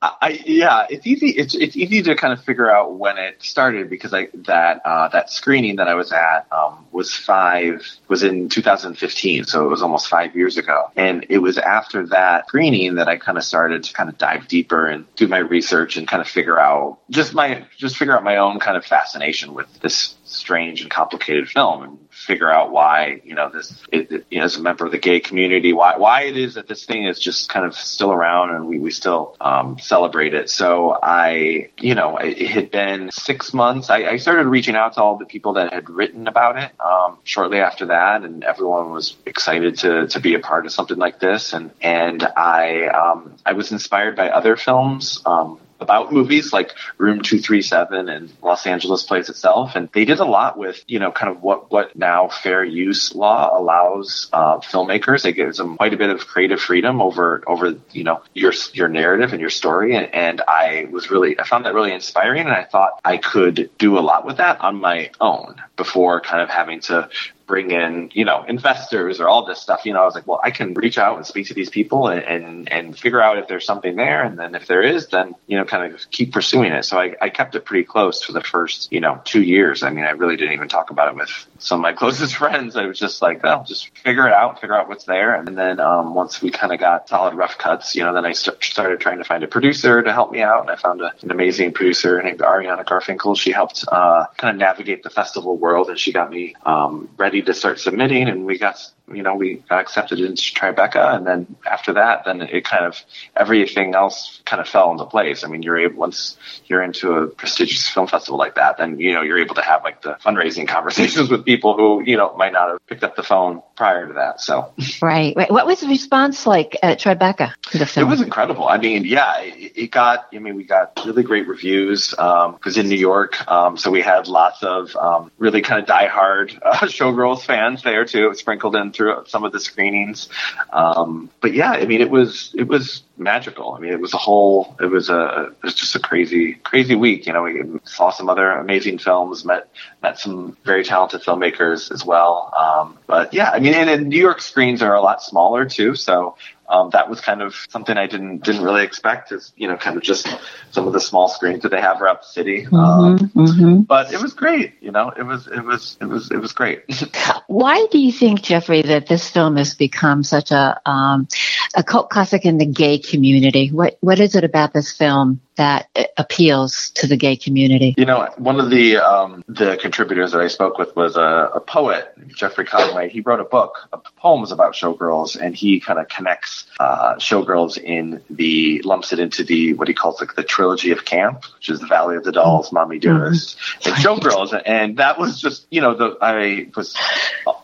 I, 0.00 0.40
yeah, 0.46 0.86
it's 0.88 1.06
easy. 1.06 1.30
It's 1.30 1.56
it's 1.56 1.76
easy 1.76 2.02
to 2.02 2.14
kind 2.14 2.32
of 2.32 2.44
figure 2.44 2.70
out 2.70 2.98
when 2.98 3.18
it 3.18 3.42
started 3.42 3.90
because 3.90 4.14
I 4.14 4.28
that 4.46 4.80
uh, 4.84 5.08
that 5.08 5.28
screening 5.28 5.76
that 5.76 5.88
I 5.88 5.94
was 5.94 6.12
at 6.12 6.46
um, 6.52 6.86
was 6.92 7.12
five 7.12 7.84
was 8.06 8.22
in 8.22 8.48
2015, 8.48 9.44
so 9.44 9.64
it 9.64 9.68
was 9.68 9.82
almost 9.82 10.06
five 10.06 10.36
years 10.36 10.56
ago. 10.56 10.90
And 10.94 11.26
it 11.28 11.38
was 11.38 11.58
after 11.58 12.06
that 12.06 12.27
screening 12.46 12.96
that 12.96 13.08
I 13.08 13.16
kind 13.16 13.38
of 13.38 13.44
started 13.44 13.84
to 13.84 13.92
kind 13.92 14.08
of 14.08 14.18
dive 14.18 14.48
deeper 14.48 14.86
and 14.86 15.04
do 15.16 15.28
my 15.28 15.38
research 15.38 15.96
and 15.96 16.06
kind 16.06 16.20
of 16.20 16.28
figure 16.28 16.58
out 16.58 16.98
just 17.10 17.34
my 17.34 17.64
just 17.76 17.96
figure 17.96 18.16
out 18.16 18.24
my 18.24 18.36
own 18.36 18.58
kind 18.58 18.76
of 18.76 18.84
fascination 18.84 19.54
with 19.54 19.66
this 19.80 20.16
strange 20.24 20.82
and 20.82 20.90
complicated 20.90 21.48
film 21.48 21.82
and 21.82 21.98
figure 22.10 22.50
out 22.50 22.70
why 22.70 23.20
you 23.24 23.34
know 23.34 23.48
this 23.48 23.82
it, 23.90 24.10
it, 24.10 24.26
you 24.30 24.38
know, 24.38 24.44
as 24.44 24.56
a 24.56 24.60
member 24.60 24.84
of 24.84 24.92
the 24.92 24.98
gay 24.98 25.20
community 25.20 25.72
why 25.72 25.96
why 25.96 26.22
it 26.22 26.36
is 26.36 26.54
that 26.54 26.68
this 26.68 26.84
thing 26.84 27.04
is 27.04 27.18
just 27.18 27.48
kind 27.48 27.64
of 27.64 27.74
still 27.74 28.12
around 28.12 28.54
and 28.54 28.66
we, 28.66 28.78
we 28.78 28.90
still 28.90 29.36
um, 29.40 29.78
celebrate 29.78 30.34
it. 30.34 30.50
So 30.50 30.98
I 31.02 31.70
you 31.78 31.94
know 31.94 32.16
it, 32.16 32.38
it 32.38 32.48
had 32.48 32.70
been 32.70 33.10
six 33.10 33.54
months. 33.54 33.90
I, 33.90 34.04
I, 34.04 34.16
started 34.16 34.46
reaching 34.46 34.74
out 34.74 34.94
to 34.94 35.02
all 35.02 35.16
the 35.16 35.24
people 35.24 35.54
that 35.54 35.72
had 35.72 35.88
written 35.88 36.26
about 36.26 36.58
it 36.58 36.70
um, 36.80 37.18
shortly 37.24 37.60
after 37.60 37.86
that 37.86 38.24
and 38.24 38.44
everyone 38.44 38.90
was 38.90 39.16
excited 39.24 39.78
to 39.78 40.06
to 40.08 40.20
be 40.20 40.34
a 40.34 40.40
part 40.40 40.66
of 40.66 40.72
something 40.72 40.98
like 40.98 41.20
this. 41.20 41.52
And 41.52 41.70
and 41.80 42.17
I 42.24 42.86
um, 42.86 43.36
I 43.44 43.52
was 43.52 43.72
inspired 43.72 44.16
by 44.16 44.30
other 44.30 44.56
films 44.56 45.22
um, 45.26 45.60
about 45.80 46.12
movies 46.12 46.52
like 46.52 46.74
Room 46.98 47.22
237 47.22 48.08
and 48.08 48.32
Los 48.42 48.66
Angeles 48.66 49.04
Plays 49.04 49.28
Itself. 49.28 49.76
And 49.76 49.88
they 49.92 50.04
did 50.04 50.18
a 50.18 50.24
lot 50.24 50.58
with, 50.58 50.82
you 50.86 50.98
know, 50.98 51.12
kind 51.12 51.34
of 51.34 51.42
what, 51.42 51.70
what 51.70 51.94
now 51.96 52.28
fair 52.28 52.64
use 52.64 53.14
law 53.14 53.56
allows 53.58 54.28
uh, 54.32 54.58
filmmakers. 54.58 55.24
It 55.24 55.32
gives 55.32 55.58
them 55.58 55.76
quite 55.76 55.94
a 55.94 55.96
bit 55.96 56.10
of 56.10 56.26
creative 56.26 56.60
freedom 56.60 57.00
over, 57.00 57.42
over, 57.46 57.74
you 57.92 58.04
know, 58.04 58.22
your, 58.34 58.52
your 58.72 58.88
narrative 58.88 59.32
and 59.32 59.40
your 59.40 59.50
story. 59.50 59.94
And, 59.94 60.12
and 60.14 60.42
I 60.48 60.88
was 60.90 61.10
really, 61.10 61.38
I 61.38 61.44
found 61.44 61.64
that 61.64 61.74
really 61.74 61.92
inspiring. 61.92 62.46
And 62.46 62.54
I 62.54 62.64
thought 62.64 63.00
I 63.04 63.18
could 63.18 63.70
do 63.78 63.98
a 63.98 64.00
lot 64.00 64.26
with 64.26 64.38
that 64.38 64.60
on 64.60 64.76
my 64.76 65.10
own 65.20 65.56
before 65.76 66.20
kind 66.20 66.42
of 66.42 66.48
having 66.48 66.80
to 66.80 67.08
bring 67.48 67.72
in, 67.72 68.10
you 68.12 68.24
know, 68.24 68.44
investors 68.46 69.20
or 69.20 69.28
all 69.28 69.44
this 69.44 69.60
stuff. 69.60 69.84
You 69.84 69.94
know, 69.94 70.02
I 70.02 70.04
was 70.04 70.14
like, 70.14 70.26
well, 70.26 70.40
I 70.44 70.52
can 70.52 70.74
reach 70.74 70.98
out 70.98 71.16
and 71.16 71.26
speak 71.26 71.48
to 71.48 71.54
these 71.54 71.70
people 71.70 72.06
and, 72.06 72.22
and, 72.22 72.70
and 72.70 72.96
figure 72.96 73.20
out 73.20 73.38
if 73.38 73.48
there's 73.48 73.66
something 73.66 73.96
there. 73.96 74.22
And 74.22 74.38
then 74.38 74.54
if 74.54 74.66
there 74.66 74.82
is, 74.82 75.08
then, 75.08 75.34
you 75.48 75.56
know, 75.56 75.64
kind 75.64 75.92
of 75.92 76.08
keep 76.10 76.32
pursuing 76.32 76.70
it. 76.72 76.84
So 76.84 76.98
I, 76.98 77.16
I 77.20 77.30
kept 77.30 77.56
it 77.56 77.64
pretty 77.64 77.84
close 77.84 78.22
for 78.22 78.32
the 78.32 78.42
first, 78.42 78.92
you 78.92 79.00
know, 79.00 79.20
two 79.24 79.42
years. 79.42 79.82
I 79.82 79.90
mean, 79.90 80.04
I 80.04 80.10
really 80.10 80.36
didn't 80.36 80.52
even 80.52 80.68
talk 80.68 80.90
about 80.90 81.08
it 81.08 81.16
with 81.16 81.30
some 81.58 81.80
of 81.80 81.82
my 81.82 81.92
closest 82.00 82.36
friends. 82.36 82.76
I 82.76 82.86
was 82.86 82.98
just 82.98 83.22
like, 83.22 83.42
well, 83.42 83.64
just 83.64 83.88
figure 83.98 84.28
it 84.28 84.34
out, 84.34 84.60
figure 84.60 84.76
out 84.76 84.88
what's 84.88 85.04
there. 85.04 85.34
And 85.34 85.56
then 85.56 85.80
um, 85.80 86.14
once 86.14 86.42
we 86.42 86.50
kind 86.50 86.72
of 86.72 86.78
got 86.78 87.08
solid 87.08 87.34
rough 87.34 87.56
cuts, 87.56 87.96
you 87.96 88.04
know, 88.04 88.12
then 88.12 88.26
I 88.26 88.32
st- 88.32 88.62
started 88.62 89.00
trying 89.00 89.18
to 89.18 89.24
find 89.24 89.42
a 89.42 89.48
producer 89.48 90.02
to 90.02 90.12
help 90.12 90.30
me 90.30 90.42
out. 90.42 90.60
And 90.60 90.70
I 90.70 90.76
found 90.76 91.00
a, 91.00 91.14
an 91.22 91.30
amazing 91.30 91.72
producer 91.72 92.22
named 92.22 92.40
Ariana 92.40 92.84
Garfinkel. 92.84 93.38
She 93.38 93.52
helped 93.52 93.84
uh, 93.90 94.26
kind 94.36 94.54
of 94.54 94.60
navigate 94.60 95.02
the 95.02 95.10
festival 95.10 95.56
world 95.56 95.88
and 95.88 95.98
she 95.98 96.12
got 96.12 96.30
me 96.30 96.54
um, 96.66 97.08
ready 97.16 97.37
ready 97.38 97.46
to 97.46 97.54
start 97.54 97.78
submitting, 97.78 98.28
and 98.28 98.44
we 98.44 98.58
got 98.58 98.80
you 99.12 99.22
know 99.22 99.34
we 99.34 99.56
got 99.68 99.80
accepted 99.80 100.20
into 100.20 100.42
Tribeca, 100.42 101.16
and 101.16 101.26
then 101.26 101.56
after 101.66 101.94
that, 101.94 102.24
then 102.24 102.40
it 102.42 102.64
kind 102.64 102.84
of 102.84 103.00
everything 103.36 103.94
else 103.94 104.40
kind 104.44 104.60
of 104.60 104.68
fell 104.68 104.90
into 104.90 105.04
place. 105.04 105.44
I 105.44 105.48
mean, 105.48 105.62
you're 105.62 105.78
able 105.78 105.98
once 105.98 106.36
you're 106.66 106.82
into 106.82 107.12
a 107.12 107.26
prestigious 107.26 107.88
film 107.88 108.06
festival 108.06 108.38
like 108.38 108.56
that, 108.56 108.78
then 108.78 108.98
you 108.98 109.12
know 109.12 109.22
you're 109.22 109.38
able 109.38 109.54
to 109.54 109.62
have 109.62 109.84
like 109.84 110.02
the 110.02 110.14
fundraising 110.24 110.66
conversations 110.76 111.30
with 111.30 111.44
people 111.44 111.76
who 111.76 112.02
you 112.04 112.16
know 112.16 112.34
might 112.36 112.52
not 112.52 112.70
have 112.70 112.86
picked 112.86 113.04
up 113.04 113.14
the 113.14 113.22
phone 113.22 113.62
prior 113.76 114.08
to 114.08 114.14
that. 114.14 114.40
So 114.40 114.72
right, 115.00 115.34
right. 115.36 115.50
What 115.50 115.66
was 115.66 115.80
the 115.80 115.88
response 115.88 116.46
like 116.46 116.76
at 116.82 117.00
Tribeca 117.00 117.52
the 117.72 117.86
film? 117.86 118.08
It 118.08 118.10
was 118.10 118.20
incredible. 118.20 118.66
I 118.66 118.78
mean, 118.78 119.04
yeah, 119.04 119.40
it, 119.40 119.72
it 119.76 119.90
got. 119.90 120.28
I 120.34 120.38
mean, 120.38 120.56
we 120.56 120.64
got 120.64 121.00
really 121.06 121.22
great 121.22 121.46
reviews 121.46 122.10
because 122.10 122.76
um, 122.76 122.80
in 122.80 122.88
New 122.88 122.96
York, 122.98 123.48
um, 123.50 123.76
so 123.76 123.90
we 123.90 124.02
had 124.02 124.26
lots 124.26 124.62
of 124.62 124.96
um, 124.96 125.30
really 125.38 125.62
kind 125.62 125.82
of 125.82 125.88
diehard 125.88 126.58
uh, 126.62 126.78
showgirl 126.78 127.28
Girls 127.28 127.44
fans 127.44 127.82
there 127.82 128.04
too, 128.04 128.32
sprinkled 128.34 128.76
in 128.76 128.92
through 128.98 129.24
some 129.26 129.44
of 129.44 129.52
the 129.52 129.60
screenings. 129.60 130.28
Um, 130.72 131.30
but 131.40 131.54
yeah, 131.54 131.70
I 131.70 131.86
mean, 131.86 132.02
it 132.02 132.10
was 132.10 132.54
it 132.58 132.68
was 132.68 133.02
magical. 133.16 133.72
I 133.72 133.80
mean, 133.80 133.92
it 133.92 134.00
was 134.00 134.14
a 134.14 134.18
whole, 134.18 134.76
it 134.80 134.86
was 134.86 135.08
a, 135.08 135.50
it 135.50 135.62
was 135.62 135.74
just 135.74 135.94
a 135.96 135.98
crazy, 135.98 136.54
crazy 136.54 136.94
week. 136.94 137.26
You 137.26 137.32
know, 137.32 137.42
we 137.42 137.62
saw 137.84 138.10
some 138.10 138.28
other 138.28 138.50
amazing 138.50 138.98
films, 138.98 139.44
met, 139.44 139.68
met 140.02 140.18
some 140.18 140.56
very 140.64 140.84
talented 140.84 141.22
filmmakers 141.22 141.90
as 141.92 142.04
well. 142.04 142.52
Um, 142.56 142.98
but 143.06 143.34
yeah, 143.34 143.50
I 143.50 143.60
mean, 143.60 143.74
and, 143.74 143.90
and 143.90 144.08
New 144.08 144.20
York 144.20 144.40
screens 144.40 144.82
are 144.82 144.94
a 144.94 145.00
lot 145.00 145.22
smaller 145.22 145.64
too. 145.64 145.94
So 145.94 146.36
um, 146.68 146.90
that 146.90 147.08
was 147.08 147.20
kind 147.20 147.40
of 147.40 147.54
something 147.70 147.96
I 147.96 148.06
didn't 148.06 148.44
didn't 148.44 148.62
really 148.62 148.84
expect. 148.84 149.32
Is 149.32 149.52
you 149.56 149.68
know 149.68 149.76
kind 149.76 149.96
of 149.96 150.02
just 150.02 150.28
some 150.70 150.86
of 150.86 150.92
the 150.92 151.00
small 151.00 151.28
screens 151.28 151.62
that 151.62 151.70
they 151.70 151.80
have 151.80 152.02
around 152.02 152.18
the 152.20 152.26
city. 152.26 152.64
Mm-hmm, 152.64 152.76
um, 152.76 153.18
mm-hmm. 153.18 153.80
But 153.82 154.12
it 154.12 154.20
was 154.20 154.34
great. 154.34 154.74
You 154.80 154.92
know, 154.92 155.10
it 155.10 155.22
was 155.22 155.46
it 155.46 155.64
was 155.64 155.96
it 156.00 156.06
was 156.06 156.30
it 156.30 156.38
was 156.38 156.52
great. 156.52 156.84
Why 157.46 157.86
do 157.90 157.98
you 157.98 158.12
think, 158.12 158.42
Jeffrey, 158.42 158.82
that 158.82 159.06
this 159.06 159.30
film 159.30 159.56
has 159.56 159.74
become 159.74 160.22
such 160.22 160.50
a 160.50 160.80
um, 160.84 161.28
a 161.74 161.82
cult 161.82 162.10
classic 162.10 162.44
in 162.44 162.58
the 162.58 162.66
gay 162.66 162.98
community? 162.98 163.70
What 163.70 163.96
what 164.00 164.20
is 164.20 164.34
it 164.34 164.44
about 164.44 164.72
this 164.72 164.92
film 164.92 165.40
that 165.58 165.90
appeals 166.16 166.90
to 166.90 167.06
the 167.06 167.16
gay 167.16 167.36
community? 167.36 167.94
You 167.98 168.06
know, 168.06 168.28
one 168.38 168.58
of 168.58 168.70
the 168.70 168.96
um, 168.96 169.44
the 169.48 169.76
contributors 169.76 170.32
that 170.32 170.40
I 170.40 170.48
spoke 170.48 170.78
with 170.78 170.96
was 170.96 171.16
a, 171.16 171.50
a, 171.54 171.60
poet, 171.60 172.12
Jeffrey 172.28 172.64
Conway. 172.64 173.10
He 173.10 173.20
wrote 173.20 173.40
a 173.40 173.44
book 173.44 173.88
of 173.92 174.02
poems 174.16 174.52
about 174.52 174.74
showgirls, 174.74 175.36
and 175.38 175.54
he 175.54 175.80
kind 175.80 175.98
of 175.98 176.08
connects 176.08 176.66
uh, 176.80 177.16
showgirls 177.16 177.76
in 177.76 178.22
the 178.30 178.80
lumps 178.84 179.12
it 179.12 179.18
into 179.18 179.44
the 179.44 179.74
what 179.74 179.88
he 179.88 179.94
calls 179.94 180.20
like 180.20 180.34
the 180.34 180.42
trilogy 180.42 180.92
of 180.92 181.04
camp, 181.04 181.44
which 181.56 181.68
is 181.68 181.80
the 181.80 181.86
Valley 181.86 182.16
of 182.16 182.24
the 182.24 182.32
Dolls, 182.32 182.72
Mommy 182.72 182.98
Dearest, 182.98 183.58
mm-hmm. 183.58 183.88
and 183.90 183.96
Showgirls. 183.98 184.62
And 184.64 184.96
that 184.98 185.18
was 185.18 185.40
just 185.40 185.66
you 185.70 185.80
know 185.80 185.94
the 185.94 186.16
I 186.22 186.70
was 186.76 186.94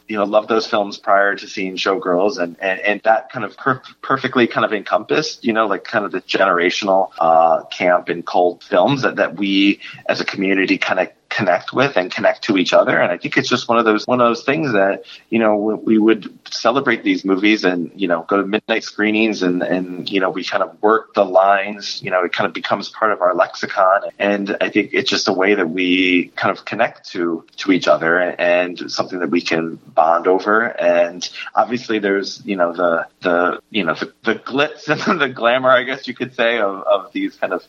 you 0.08 0.16
know 0.16 0.24
loved 0.24 0.48
those 0.48 0.66
films 0.66 0.98
prior 0.98 1.34
to 1.34 1.46
seeing 1.48 1.76
Showgirls, 1.76 2.38
and 2.38 2.56
and, 2.60 2.80
and 2.80 3.00
that 3.04 3.30
kind 3.30 3.44
of 3.44 3.56
per- 3.56 3.82
perfectly 4.02 4.46
kind 4.46 4.64
of 4.64 4.72
encompassed 4.72 5.44
you 5.44 5.52
know 5.52 5.66
like 5.66 5.84
kind 5.84 6.04
of 6.04 6.12
the 6.12 6.20
generational 6.22 7.10
uh, 7.18 7.64
camp 7.64 8.08
and 8.08 8.26
cult 8.26 8.62
films 8.62 9.02
that 9.02 9.16
that 9.16 9.36
we 9.36 9.80
as 10.06 10.20
a 10.20 10.24
community 10.24 10.78
kind 10.78 11.00
of 11.00 11.08
connect 11.34 11.72
with 11.72 11.96
and 11.96 12.12
connect 12.12 12.42
to 12.42 12.56
each 12.56 12.72
other. 12.72 12.98
And 12.98 13.10
I 13.10 13.18
think 13.18 13.36
it's 13.36 13.48
just 13.48 13.68
one 13.68 13.78
of 13.78 13.84
those 13.84 14.06
one 14.06 14.20
of 14.20 14.28
those 14.28 14.44
things 14.44 14.72
that 14.72 15.04
you 15.30 15.38
know 15.38 15.56
we 15.56 15.98
would 15.98 16.32
celebrate 16.48 17.02
these 17.02 17.24
movies 17.24 17.64
and 17.64 17.90
you 17.96 18.06
know 18.06 18.24
go 18.28 18.36
to 18.36 18.46
midnight 18.46 18.84
screenings 18.84 19.42
and 19.42 19.62
and 19.62 20.08
you 20.08 20.20
know 20.20 20.30
we 20.30 20.44
kind 20.44 20.62
of 20.62 20.80
work 20.80 21.14
the 21.14 21.24
lines. 21.24 22.00
You 22.02 22.10
know, 22.10 22.22
it 22.24 22.32
kind 22.32 22.46
of 22.46 22.52
becomes 22.52 22.88
part 22.88 23.10
of 23.10 23.20
our 23.20 23.34
lexicon. 23.34 24.02
And 24.18 24.56
I 24.60 24.68
think 24.70 24.90
it's 24.92 25.10
just 25.10 25.26
a 25.26 25.32
way 25.32 25.54
that 25.54 25.68
we 25.68 26.28
kind 26.36 26.56
of 26.56 26.64
connect 26.64 27.10
to 27.10 27.44
to 27.56 27.72
each 27.72 27.88
other 27.88 28.18
and 28.18 28.90
something 28.90 29.18
that 29.18 29.30
we 29.30 29.40
can 29.40 29.76
bond 29.76 30.28
over. 30.28 30.64
And 30.64 31.28
obviously, 31.54 31.98
there's 31.98 32.44
you 32.44 32.56
know 32.56 32.72
the 32.72 33.08
the 33.22 33.60
you 33.70 33.84
know 33.84 33.94
the, 33.94 34.12
the 34.22 34.34
glitz 34.36 34.88
and 35.08 35.20
the 35.20 35.28
glamour, 35.28 35.70
I 35.70 35.82
guess 35.82 36.06
you 36.06 36.14
could 36.14 36.34
say, 36.34 36.58
of, 36.58 36.82
of 36.82 37.12
these 37.12 37.34
kind 37.36 37.52
of 37.52 37.64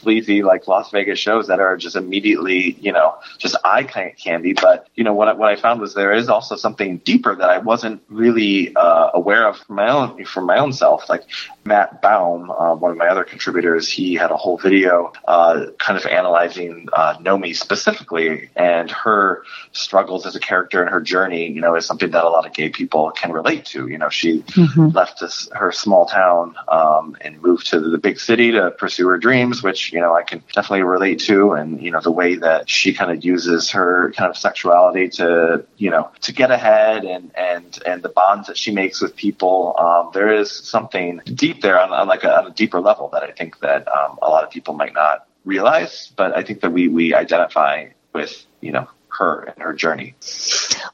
sleazy 0.00 0.42
like 0.42 0.66
Las 0.66 0.90
Vegas 0.90 1.18
shows 1.18 1.48
that 1.48 1.60
are 1.60 1.76
just 1.76 1.96
immediately 1.96 2.78
you 2.80 2.92
know 2.92 3.09
just 3.38 3.56
eye 3.64 3.84
candy. 3.84 4.52
But 4.52 4.88
you 4.94 5.04
know 5.04 5.14
what 5.14 5.28
I, 5.28 5.32
what 5.34 5.48
I 5.48 5.56
found 5.56 5.80
was 5.80 5.94
there 5.94 6.12
is 6.12 6.28
also 6.28 6.56
something 6.56 6.98
deeper 6.98 7.34
that 7.34 7.50
I 7.50 7.58
wasn't 7.58 8.02
really 8.08 8.74
uh, 8.74 9.10
aware 9.14 9.46
of 9.48 9.58
from 9.58 9.76
my 9.76 9.90
own 9.90 10.24
from 10.24 10.46
my 10.46 10.58
own 10.58 10.72
self. 10.72 11.08
Like 11.08 11.24
Matt 11.64 12.02
Baum, 12.02 12.50
uh, 12.50 12.74
one 12.74 12.90
of 12.90 12.96
my 12.96 13.08
other 13.08 13.24
contributors, 13.24 13.88
he 13.88 14.14
had 14.14 14.30
a 14.30 14.36
whole 14.36 14.58
video 14.58 15.12
uh, 15.26 15.66
kind 15.78 15.98
of 15.98 16.06
analyzing 16.06 16.88
uh, 16.92 17.14
Nomi 17.18 17.54
specifically 17.54 18.50
and 18.56 18.90
her 18.90 19.44
struggles 19.72 20.26
as 20.26 20.36
a 20.36 20.40
character 20.40 20.82
and 20.82 20.90
her 20.90 21.00
journey. 21.00 21.50
You 21.50 21.60
know, 21.60 21.74
is 21.76 21.86
something 21.86 22.10
that 22.10 22.24
a 22.24 22.28
lot 22.28 22.46
of 22.46 22.52
gay 22.52 22.68
people 22.68 23.10
can 23.12 23.32
relate 23.32 23.64
to. 23.66 23.88
You 23.88 23.98
know, 23.98 24.08
she 24.08 24.40
mm-hmm. 24.42 24.88
left 24.88 25.20
this, 25.20 25.48
her 25.52 25.72
small 25.72 26.06
town 26.06 26.54
um, 26.68 27.16
and 27.20 27.40
moved 27.42 27.66
to 27.68 27.80
the 27.80 27.98
big 27.98 28.18
city 28.18 28.52
to 28.52 28.70
pursue 28.72 29.08
her 29.08 29.18
dreams, 29.18 29.62
which 29.62 29.92
you 29.92 30.00
know 30.00 30.14
I 30.14 30.22
can 30.22 30.42
definitely 30.52 30.82
relate 30.82 31.20
to. 31.20 31.52
And 31.52 31.82
you 31.82 31.90
know, 31.90 32.00
the 32.00 32.10
way 32.10 32.36
that 32.36 32.68
she 32.68 32.92
kind 33.00 33.16
of 33.16 33.24
uses 33.24 33.70
her 33.70 34.12
kind 34.14 34.28
of 34.28 34.36
sexuality 34.36 35.08
to 35.08 35.64
you 35.78 35.90
know 35.90 36.10
to 36.20 36.32
get 36.34 36.50
ahead 36.50 37.02
and 37.04 37.30
and 37.34 37.82
and 37.86 38.02
the 38.02 38.10
bonds 38.10 38.46
that 38.48 38.58
she 38.58 38.70
makes 38.72 39.00
with 39.00 39.16
people. 39.16 39.74
Um, 39.78 40.10
there 40.12 40.30
is 40.30 40.52
something 40.52 41.22
deep 41.24 41.62
there 41.62 41.80
on, 41.80 41.90
on 41.92 42.06
like 42.08 42.24
a, 42.24 42.38
on 42.38 42.46
a 42.46 42.50
deeper 42.50 42.78
level 42.78 43.08
that 43.14 43.22
I 43.22 43.30
think 43.30 43.60
that 43.60 43.88
um, 43.88 44.18
a 44.20 44.28
lot 44.28 44.44
of 44.44 44.50
people 44.50 44.74
might 44.74 44.92
not 44.92 45.26
realize, 45.46 46.12
but 46.14 46.36
I 46.36 46.42
think 46.42 46.60
that 46.60 46.72
we 46.72 46.88
we 46.88 47.14
identify 47.14 47.88
with 48.12 48.44
you 48.60 48.72
know 48.72 48.86
her 49.18 49.44
and 49.44 49.62
her 49.62 49.72
journey. 49.72 50.14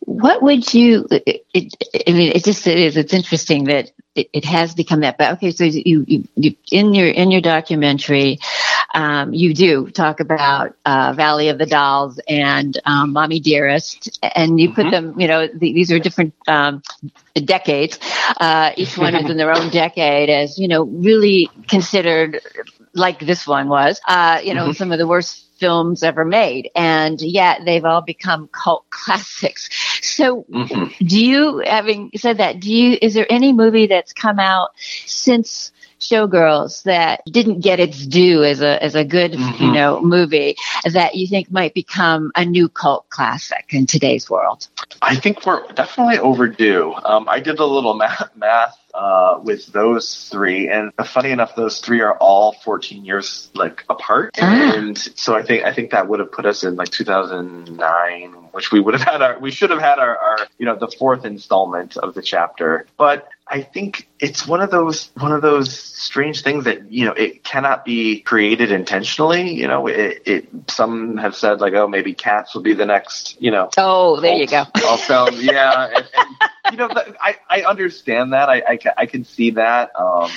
What 0.01 0.43
would 0.43 0.73
you? 0.73 1.09
It, 1.11 1.45
it, 1.53 1.75
I 2.09 2.13
mean, 2.13 2.33
it 2.37 2.45
just 2.45 2.69
it 2.69 2.79
is. 2.79 2.97
It's 2.97 3.15
interesting 3.15 3.65
that 3.65 3.91
it, 4.15 4.29
it 4.33 4.45
has 4.45 4.75
become 4.75 5.01
that. 5.01 5.19
But 5.19 5.33
okay, 5.35 5.51
so 5.51 5.65
you, 5.65 6.05
you, 6.07 6.29
you 6.37 6.57
in 6.71 6.95
your 6.95 7.09
in 7.09 7.33
your 7.33 7.41
documentary, 7.41 8.39
um, 8.95 9.35
you 9.35 9.55
do 9.55 9.91
talk 9.91 10.21
about 10.21 10.77
uh, 10.85 11.13
Valley 11.17 11.49
of 11.49 11.59
the 11.59 11.67
Dolls 11.67 12.21
and 12.29 12.79
um, 12.85 13.13
Mommy 13.13 13.41
Dearest, 13.41 14.19
and 14.23 14.59
you 14.61 14.69
mm-hmm. 14.69 14.83
put 14.83 14.91
them. 14.91 15.19
You 15.19 15.29
know, 15.29 15.47
the, 15.47 15.73
these 15.73 15.93
are 15.93 15.99
different 15.99 16.35
um, 16.47 16.83
decades. 17.35 17.99
Uh, 18.39 18.73
each 18.77 18.97
one 18.97 19.15
is 19.15 19.31
in 19.31 19.37
their 19.37 19.53
own 19.53 19.71
decade, 19.71 20.31
as 20.31 20.59
you 20.59 20.69
know, 20.69 20.85
really 20.85 21.51
considered 21.69 22.41
like 22.95 23.19
this 23.19 23.47
one 23.47 23.69
was. 23.69 24.01
Uh, 24.07 24.41
you 24.43 24.55
know, 24.55 24.65
mm-hmm. 24.65 24.73
some 24.73 24.93
of 24.93 24.99
the 24.99 25.07
worst 25.07 25.47
films 25.59 26.03
ever 26.03 26.25
made 26.25 26.71
and 26.75 27.21
yet 27.23 27.63
they've 27.65 27.85
all 27.85 28.03
become 28.03 28.49
cult 28.49 28.85
classics 28.91 29.71
so 30.03 30.45
mm-hmm. 30.51 31.05
do 31.05 31.25
you 31.25 31.63
having 31.65 32.11
said 32.17 32.39
that 32.39 32.61
do 32.61 32.71
you 32.71 32.99
is 33.01 33.15
there 33.15 33.27
any 33.31 33.53
movie 33.53 33.87
that's 33.87 34.13
come 34.13 34.39
out 34.39 34.71
since 34.77 35.73
showgirls 36.01 36.83
that 36.83 37.23
didn't 37.27 37.61
get 37.61 37.81
its 37.81 38.07
due 38.07 38.45
as 38.45 38.61
a 38.61 38.83
as 38.83 38.95
a 38.95 39.05
good 39.05 39.33
mm-hmm. 39.33 39.65
you 39.65 39.73
know 39.73 40.01
movie 40.01 40.57
that 40.85 41.15
you 41.15 41.27
think 41.27 41.51
might 41.51 41.75
become 41.75 42.31
a 42.37 42.45
new 42.45 42.69
cult 42.69 43.09
classic 43.09 43.67
in 43.71 43.87
today's 43.87 44.29
world 44.29 44.69
i 45.03 45.17
think 45.17 45.45
we're 45.47 45.67
definitely 45.73 46.19
overdue 46.19 46.93
um, 47.05 47.29
i 47.29 47.41
did 47.41 47.59
a 47.59 47.65
little 47.65 47.95
math, 47.95 48.31
math 48.37 48.79
uh, 48.97 49.39
with 49.43 49.67
those 49.67 50.29
three. 50.31 50.69
And 50.69 50.91
funny 51.05 51.31
enough, 51.31 51.55
those 51.55 51.81
three 51.81 52.01
are 52.01 52.17
all 52.17 52.53
14 52.53 53.05
years 53.05 53.51
like 53.55 53.85
apart. 53.91 54.37
Ah. 54.41 54.73
And 54.75 54.97
so 54.97 55.35
I 55.35 55.43
think 55.43 55.65
I 55.65 55.75
think 55.75 55.91
that 55.91 56.09
would 56.09 56.21
have 56.21 56.33
put 56.33 56.47
us 56.47 56.65
in 56.65 56.77
like 56.77 56.89
2009, 56.89 58.33
which 58.53 58.73
we 58.73 58.81
would 58.81 58.95
have 58.95 59.03
had 59.03 59.21
our 59.21 59.39
we 59.39 59.51
should 59.51 59.71
have 59.71 59.81
had 59.81 59.99
our, 59.99 60.17
our 60.17 60.39
you 60.59 60.65
know 60.65 60.77
the 60.77 60.89
fourth 60.89 61.27
installment 61.27 61.99
of 61.99 62.15
the 62.15 62.23
chapter. 62.23 62.87
But 62.97 63.29
I 63.49 63.63
think 63.63 64.09
it's 64.19 64.47
one 64.47 64.61
of 64.61 64.73
those 64.73 65.11
one 65.15 65.31
of 65.31 65.41
those 65.41 65.73
strange 65.73 66.43
things 66.43 66.65
that 66.65 66.91
you 66.91 67.05
know 67.05 67.13
it 67.13 67.45
cannot 67.45 67.85
be 67.85 68.21
created 68.21 68.73
intentionally. 68.73 69.53
You 69.53 69.69
know, 69.69 69.87
it, 69.87 70.23
it 70.27 70.49
some 70.69 71.17
have 71.19 71.37
said 71.37 71.61
like, 71.61 71.75
oh, 71.75 71.87
maybe 71.87 72.13
cats 72.13 72.55
will 72.55 72.63
be 72.63 72.75
the 72.75 72.87
next. 72.87 73.41
You 73.41 73.53
know. 73.53 73.71
Oh, 73.77 74.21
there 74.21 74.35
you 74.35 74.49
go. 74.49 74.65
film, 74.97 75.35
yeah. 75.35 75.91
And, 75.95 76.09
and, 76.17 76.73
you 76.73 76.79
know, 76.79 76.89
I 77.21 77.37
I 77.49 77.63
understand 77.63 78.33
that. 78.33 78.49
I 78.49 78.63
I, 78.69 78.79
I 78.97 79.07
can 79.07 79.25
see 79.25 79.51
that. 79.51 79.91
Um, 79.99 80.31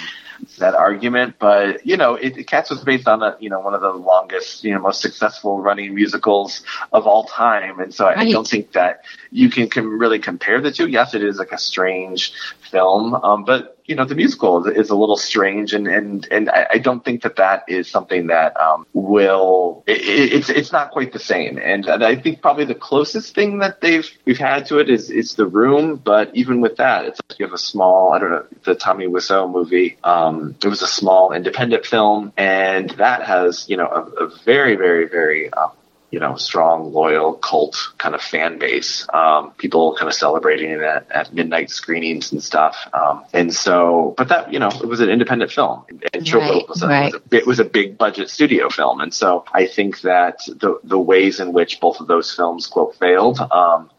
that 0.57 0.75
argument, 0.75 1.35
but 1.39 1.85
you 1.85 1.97
know, 1.97 2.15
it, 2.15 2.47
Cats 2.47 2.69
was 2.69 2.81
based 2.83 3.07
on 3.07 3.21
a 3.21 3.35
you 3.39 3.49
know 3.49 3.59
one 3.59 3.73
of 3.73 3.81
the 3.81 3.91
longest, 3.91 4.63
you 4.63 4.73
know, 4.73 4.79
most 4.79 5.01
successful 5.01 5.61
running 5.61 5.93
musicals 5.93 6.63
of 6.93 7.05
all 7.05 7.25
time, 7.25 7.79
and 7.79 7.93
so 7.93 8.05
right. 8.05 8.17
I 8.17 8.31
don't 8.31 8.47
think 8.47 8.71
that 8.73 9.03
you 9.31 9.49
can, 9.49 9.69
can 9.69 9.87
really 9.87 10.19
compare 10.19 10.61
the 10.61 10.71
two. 10.71 10.87
Yes, 10.87 11.13
it 11.13 11.23
is 11.23 11.37
like 11.37 11.51
a 11.51 11.57
strange 11.57 12.33
film, 12.71 13.15
um, 13.15 13.43
but 13.43 13.78
you 13.89 13.95
know 13.95 14.05
the 14.05 14.13
musical 14.13 14.67
is, 14.67 14.77
is, 14.77 14.89
a 14.91 14.95
little 14.95 15.17
strange, 15.17 15.73
and 15.73 15.87
and 15.87 16.27
and 16.29 16.47
I, 16.47 16.67
I, 16.73 16.77
don't 16.77 17.03
think 17.03 17.23
that 17.23 17.37
that 17.37 17.63
is 17.67 17.89
something 17.89 18.27
that 18.27 18.55
um, 18.55 18.85
will. 18.93 19.83
It, 19.87 20.33
it's 20.33 20.49
it's 20.49 20.71
not 20.71 20.91
quite 20.91 21.11
the 21.11 21.19
same, 21.19 21.57
and, 21.57 21.87
and, 21.87 22.03
I 22.03 22.15
think 22.15 22.39
probably 22.39 22.65
the 22.65 22.75
closest 22.75 23.33
thing 23.33 23.57
that 23.59 23.81
they've 23.81 24.07
we've 24.25 24.37
had 24.37 24.67
to 24.67 24.77
it 24.77 24.91
is 24.91 25.09
is 25.09 25.33
the 25.33 25.47
room. 25.47 25.95
But 25.95 26.29
even 26.35 26.61
with 26.61 26.77
that, 26.77 27.05
it's 27.05 27.19
like 27.27 27.39
you 27.39 27.47
have 27.47 27.53
a 27.53 27.57
small. 27.57 28.13
I 28.13 28.19
don't 28.19 28.29
know 28.29 28.45
the 28.63 28.75
Tommy 28.75 29.07
Wiseau 29.07 29.51
movie. 29.51 29.97
Um, 30.03 30.55
it 30.63 30.67
was 30.67 30.83
a 30.83 30.87
small 30.87 31.33
independent 31.33 31.87
film, 31.87 32.31
and 32.37 32.91
that 32.91 33.23
has 33.23 33.67
you 33.67 33.77
know 33.77 33.87
a, 33.87 34.25
a 34.25 34.29
very 34.45 34.75
very 34.75 35.07
very 35.07 35.51
uh, 35.51 35.69
you 36.11 36.19
know, 36.19 36.35
strong, 36.35 36.91
loyal 36.91 37.33
cult 37.33 37.77
kind 37.97 38.15
of 38.15 38.21
fan 38.21 38.57
base. 38.57 39.07
Um, 39.13 39.51
people 39.51 39.95
kind 39.95 40.07
of 40.07 40.13
celebrating 40.13 40.71
it 40.71 40.81
at, 40.81 41.11
at 41.11 41.33
midnight 41.33 41.69
screenings 41.69 42.31
and 42.31 42.41
stuff. 42.41 42.75
Um, 42.93 43.25
and 43.33 43.53
so, 43.53 44.15
but 44.17 44.29
that, 44.29 44.51
you 44.51 44.59
know, 44.59 44.69
it 44.69 44.87
was 44.87 45.01
an 45.01 45.09
independent 45.09 45.51
film 45.51 45.85
and 46.13 46.33
right, 46.33 46.67
was, 46.67 46.81
a, 46.81 46.87
right. 46.87 47.13
was 47.13 47.21
a, 47.31 47.35
it 47.35 47.47
was 47.47 47.59
a 47.59 47.65
big 47.65 47.97
budget 47.97 48.29
studio 48.29 48.69
film. 48.69 49.01
And 49.01 49.13
so 49.13 49.45
I 49.53 49.67
think 49.67 50.01
that 50.01 50.39
the, 50.47 50.79
the 50.83 50.97
ways 50.97 51.39
in 51.39 51.53
which 51.53 51.79
both 51.79 51.99
of 51.99 52.07
those 52.07 52.33
films 52.33 52.65
quote 52.67 52.95
failed, 52.95 53.39
um, 53.39 53.91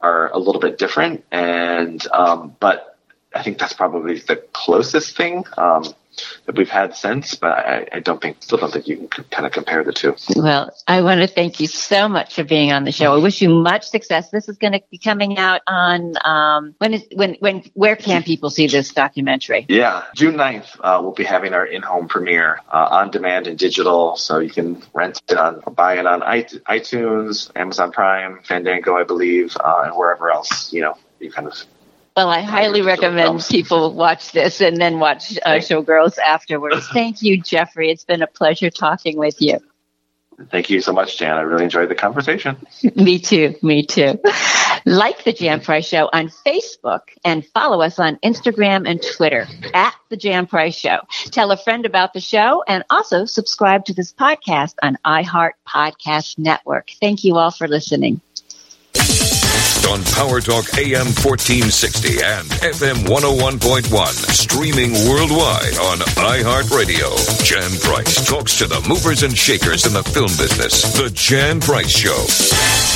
are 0.00 0.30
a 0.32 0.38
little 0.38 0.60
bit 0.60 0.76
different. 0.76 1.24
And, 1.32 2.06
um, 2.12 2.54
but 2.60 2.98
I 3.34 3.42
think 3.42 3.58
that's 3.58 3.72
probably 3.72 4.18
the 4.18 4.36
closest 4.52 5.16
thing. 5.16 5.44
Um, 5.56 5.84
that 6.46 6.56
we've 6.56 6.68
had 6.68 6.94
since, 6.94 7.34
but 7.34 7.52
I, 7.52 7.88
I 7.92 8.00
don't 8.00 8.20
think 8.20 8.42
still 8.42 8.58
don't 8.58 8.72
think 8.72 8.86
you 8.86 9.08
can 9.08 9.24
kind 9.24 9.46
of 9.46 9.52
compare 9.52 9.84
the 9.84 9.92
two. 9.92 10.16
Well, 10.36 10.70
I 10.86 11.02
want 11.02 11.20
to 11.20 11.26
thank 11.26 11.60
you 11.60 11.66
so 11.66 12.08
much 12.08 12.34
for 12.34 12.44
being 12.44 12.72
on 12.72 12.84
the 12.84 12.92
show. 12.92 13.14
I 13.14 13.18
wish 13.18 13.40
you 13.42 13.48
much 13.48 13.88
success. 13.88 14.30
This 14.30 14.48
is 14.48 14.58
going 14.58 14.72
to 14.72 14.82
be 14.90 14.98
coming 14.98 15.38
out 15.38 15.62
on 15.66 16.14
um, 16.24 16.74
when 16.78 16.94
is 16.94 17.04
when 17.14 17.36
when 17.40 17.64
where 17.74 17.96
can 17.96 18.22
people 18.22 18.50
see 18.50 18.66
this 18.66 18.92
documentary? 18.92 19.66
Yeah, 19.68 20.04
June 20.14 20.34
9th, 20.34 20.78
uh, 20.80 21.00
we'll 21.02 21.12
be 21.12 21.24
having 21.24 21.54
our 21.54 21.66
in-home 21.66 22.08
premiere 22.08 22.60
uh, 22.72 22.88
on 22.90 23.10
demand 23.10 23.46
and 23.46 23.58
digital, 23.58 24.16
so 24.16 24.38
you 24.38 24.50
can 24.50 24.82
rent 24.92 25.22
it 25.28 25.38
on 25.38 25.62
buy 25.74 25.98
it 25.98 26.06
on 26.06 26.20
iTunes, 26.20 27.50
Amazon 27.56 27.92
Prime, 27.92 28.40
Fandango, 28.42 28.96
I 28.96 29.04
believe, 29.04 29.56
uh, 29.56 29.82
and 29.86 29.96
wherever 29.96 30.30
else 30.30 30.72
you 30.72 30.80
know 30.80 30.96
you 31.20 31.30
kind 31.30 31.48
of 31.48 31.54
well, 32.16 32.28
I 32.28 32.42
highly 32.42 32.82
recommend 32.82 33.44
people 33.48 33.92
watch 33.92 34.32
this 34.32 34.60
and 34.60 34.76
then 34.76 35.00
watch 35.00 35.36
uh, 35.44 35.54
Showgirls 35.54 36.18
afterwards. 36.18 36.86
Thank 36.88 37.22
you, 37.22 37.40
Jeffrey. 37.40 37.90
It's 37.90 38.04
been 38.04 38.22
a 38.22 38.26
pleasure 38.26 38.70
talking 38.70 39.18
with 39.18 39.42
you. 39.42 39.58
Thank 40.50 40.68
you 40.70 40.80
so 40.80 40.92
much, 40.92 41.18
Jan. 41.18 41.36
I 41.36 41.42
really 41.42 41.64
enjoyed 41.64 41.88
the 41.88 41.94
conversation. 41.94 42.56
me 42.96 43.18
too. 43.18 43.54
Me 43.62 43.84
too. 43.86 44.20
Like 44.84 45.24
the 45.24 45.32
Jan 45.32 45.60
Price 45.60 45.86
Show 45.86 46.10
on 46.12 46.28
Facebook 46.28 47.02
and 47.24 47.46
follow 47.46 47.80
us 47.80 47.98
on 47.98 48.16
Instagram 48.16 48.88
and 48.88 49.02
Twitter 49.02 49.46
at 49.72 49.94
the 50.10 50.16
Jan 50.16 50.46
Price 50.46 50.74
Show. 50.74 50.98
Tell 51.26 51.50
a 51.52 51.56
friend 51.56 51.86
about 51.86 52.12
the 52.12 52.20
show 52.20 52.64
and 52.66 52.84
also 52.90 53.24
subscribe 53.24 53.84
to 53.86 53.94
this 53.94 54.12
podcast 54.12 54.74
on 54.82 54.98
iHeart 55.04 55.52
Podcast 55.68 56.38
Network. 56.38 56.90
Thank 57.00 57.24
you 57.24 57.36
all 57.36 57.50
for 57.50 57.68
listening 57.68 58.20
on 59.86 60.02
Power 60.04 60.40
Talk 60.40 60.78
AM 60.78 61.06
1460 61.16 62.22
and 62.22 62.48
FM 62.62 63.06
101.1. 63.06 64.06
Streaming 64.32 64.92
worldwide 65.08 65.76
on 65.78 65.98
iHeartRadio. 66.16 67.10
Jan 67.44 67.70
Price 67.80 68.26
talks 68.26 68.56
to 68.58 68.66
the 68.66 68.80
movers 68.88 69.22
and 69.22 69.36
shakers 69.36 69.86
in 69.86 69.92
the 69.92 70.02
film 70.02 70.30
business. 70.38 70.92
The 70.94 71.10
Jan 71.10 71.60
Price 71.60 71.90
Show. 71.90 72.93